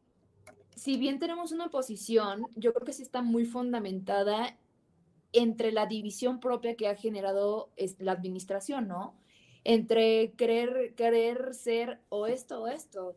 [0.75, 4.57] si bien tenemos una oposición, yo creo que sí está muy fundamentada
[5.33, 7.69] entre la división propia que ha generado
[7.99, 9.15] la administración, ¿no?
[9.63, 13.15] Entre querer, querer ser o esto o esto,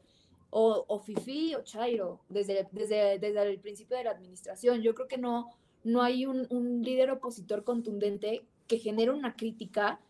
[0.51, 4.82] o, o fifi o chairo, desde, desde, desde el principio de la administración.
[4.82, 5.51] Yo creo que no,
[5.82, 10.01] no hay un, un líder opositor contundente que genere una crítica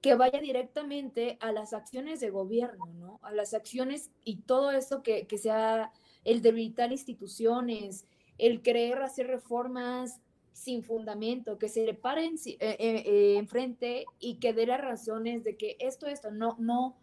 [0.00, 3.20] que vaya directamente a las acciones de gobierno, ¿no?
[3.22, 5.92] A las acciones y todo eso que, que sea
[6.24, 8.06] el debilitar instituciones,
[8.38, 10.20] el querer hacer reformas
[10.52, 15.44] sin fundamento, que se le paren eh, eh, eh, enfrente y que dé las razones
[15.44, 16.96] de que esto, esto, no, no,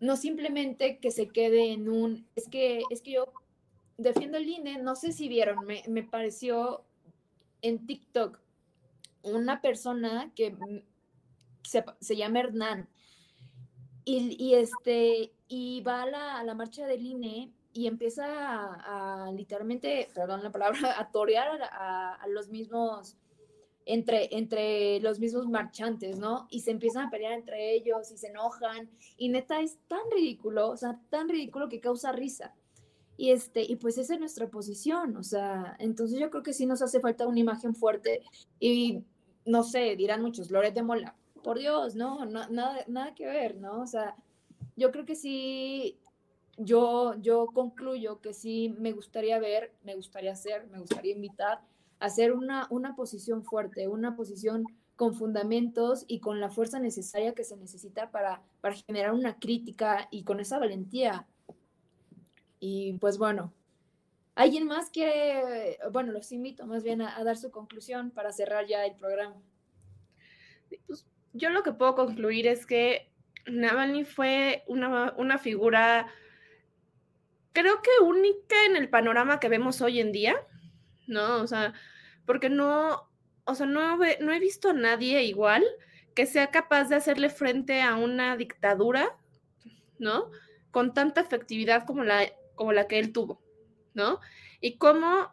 [0.00, 3.32] no simplemente que se quede en un, es que, es que yo
[3.96, 6.84] defiendo el INE, no sé si vieron, me, me pareció
[7.62, 8.40] en TikTok
[9.22, 10.56] una persona que
[11.62, 12.88] se, se llama Hernán
[14.04, 19.30] y, y, este, y va a la, a la marcha del INE y empieza a,
[19.32, 23.16] literalmente, perdón la palabra, a torear a, los mismos,
[23.84, 26.46] entre, entre los mismos marchantes, ¿no?
[26.50, 28.90] Y se empiezan a pelear entre ellos y se enojan.
[29.16, 32.54] Y neta es tan ridículo, o sea, tan ridículo que causa risa.
[33.16, 36.66] Y, este, y pues esa es nuestra posición, o sea, entonces yo creo que sí
[36.66, 38.22] nos hace falta una imagen fuerte
[38.60, 39.02] y
[39.44, 43.56] no sé, dirán muchos, Loret de Mola, por Dios, no, no nada, nada que ver,
[43.56, 43.80] ¿no?
[43.80, 44.14] O sea,
[44.76, 45.98] yo creo que sí
[46.58, 51.60] yo, yo concluyo que sí me gustaría ver, me gustaría hacer, me gustaría invitar
[52.00, 54.64] a hacer una, una posición fuerte, una posición
[54.96, 60.08] con fundamentos y con la fuerza necesaria que se necesita para, para generar una crítica
[60.10, 61.26] y con esa valentía.
[62.58, 63.52] Y pues bueno,
[64.34, 68.84] ¿alguien más quiere, bueno, los invito más bien a, dar su conclusión para cerrar ya
[68.84, 69.36] el programa?
[70.88, 73.08] Pues, yo lo que puedo concluir es que
[73.46, 76.08] Navalny fue una, una figura
[77.52, 80.36] creo que única en el panorama que vemos hoy en día,
[81.06, 81.42] ¿no?
[81.42, 81.74] O sea,
[82.26, 83.10] porque no,
[83.44, 85.64] o sea, no, no he visto a nadie igual
[86.14, 89.16] que sea capaz de hacerle frente a una dictadura,
[89.98, 90.30] ¿no?
[90.70, 93.40] Con tanta efectividad como la, como la que él tuvo,
[93.94, 94.20] ¿no?
[94.60, 95.30] Y cómo,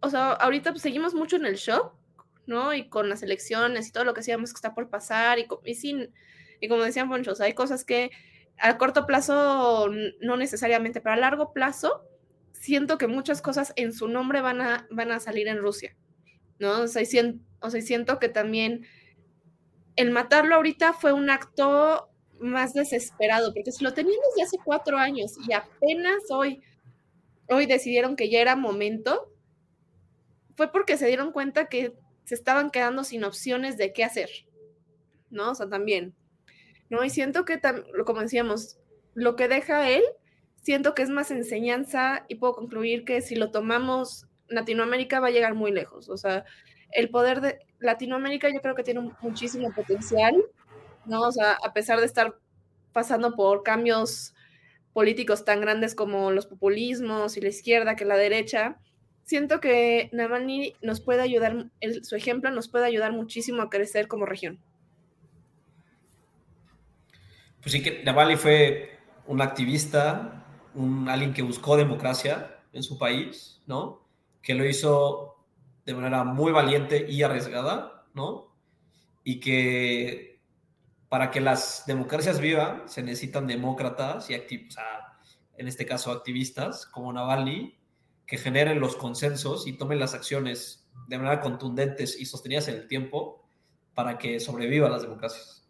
[0.00, 1.94] o sea, ahorita pues, seguimos mucho en el shock,
[2.46, 2.74] ¿no?
[2.74, 5.74] Y con las elecciones y todo lo que sabemos que está por pasar, y, y
[5.74, 6.12] sin,
[6.60, 8.10] y como decían Ponchos, hay cosas que
[8.60, 9.88] a corto plazo
[10.20, 12.04] no necesariamente, pero a largo plazo
[12.52, 15.96] siento que muchas cosas en su nombre van a, van a salir en Rusia,
[16.58, 16.82] ¿no?
[16.82, 17.44] O sea, siento,
[17.80, 18.86] siento que también
[19.96, 24.96] el matarlo ahorita fue un acto más desesperado, porque si lo teníamos desde hace cuatro
[24.96, 26.62] años y apenas hoy,
[27.48, 29.32] hoy decidieron que ya era momento,
[30.54, 31.94] fue porque se dieron cuenta que
[32.24, 34.28] se estaban quedando sin opciones de qué hacer,
[35.30, 35.52] ¿no?
[35.52, 36.14] O sea, también.
[36.90, 37.04] ¿No?
[37.04, 37.60] Y siento que,
[38.04, 38.78] como decíamos,
[39.14, 40.02] lo que deja él,
[40.62, 45.32] siento que es más enseñanza y puedo concluir que si lo tomamos, Latinoamérica va a
[45.32, 46.08] llegar muy lejos.
[46.08, 46.44] O sea,
[46.92, 50.34] el poder de Latinoamérica yo creo que tiene muchísimo potencial,
[51.06, 51.22] ¿no?
[51.22, 52.36] O sea, a pesar de estar
[52.92, 54.34] pasando por cambios
[54.92, 58.78] políticos tan grandes como los populismos y la izquierda que la derecha,
[59.24, 61.70] siento que Navalny nos puede ayudar,
[62.02, 64.58] su ejemplo nos puede ayudar muchísimo a crecer como región.
[67.60, 70.44] Pues sí que Navalny fue un activista,
[70.74, 74.06] un, alguien que buscó democracia en su país, ¿no?
[74.42, 75.44] Que lo hizo
[75.84, 78.54] de manera muy valiente y arriesgada, ¿no?
[79.24, 80.40] Y que
[81.08, 84.76] para que las democracias vivan se necesitan demócratas y activos,
[85.56, 87.76] en este caso activistas como Navalny,
[88.26, 92.86] que generen los consensos y tomen las acciones de manera contundentes y sostenidas en el
[92.86, 93.42] tiempo
[93.94, 95.67] para que sobrevivan las democracias.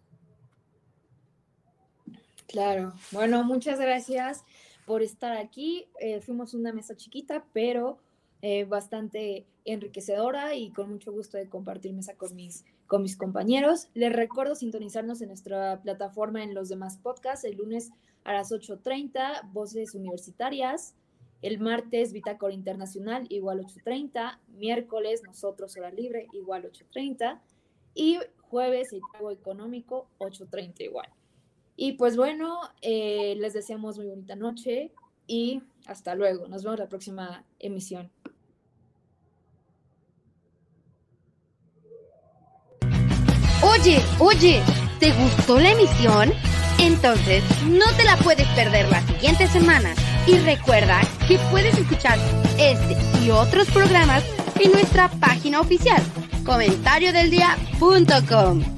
[2.48, 4.42] Claro, bueno, muchas gracias
[4.86, 5.86] por estar aquí.
[6.00, 7.98] Eh, fuimos una mesa chiquita, pero
[8.40, 13.88] eh, bastante enriquecedora y con mucho gusto de compartir mesa con mis, con mis compañeros.
[13.92, 17.90] Les recuerdo sintonizarnos en nuestra plataforma en los demás podcasts el lunes
[18.24, 20.94] a las 8.30, Voces Universitarias.
[21.42, 24.38] El martes, Bitácora Internacional, igual 8.30.
[24.56, 27.40] Miércoles, nosotros, hora libre, igual 8.30.
[27.94, 31.08] Y jueves, el pago económico, 8.30 igual.
[31.80, 34.90] Y pues bueno, eh, les deseamos muy bonita noche
[35.28, 36.48] y hasta luego.
[36.48, 38.10] Nos vemos la próxima emisión.
[43.62, 44.60] Oye, oye,
[44.98, 46.32] ¿te gustó la emisión?
[46.80, 49.94] Entonces, no te la puedes perder la siguiente semana.
[50.26, 52.18] Y recuerda que puedes escuchar
[52.58, 54.24] este y otros programas
[54.58, 56.02] en nuestra página oficial,
[56.44, 58.77] comentariodeldia.com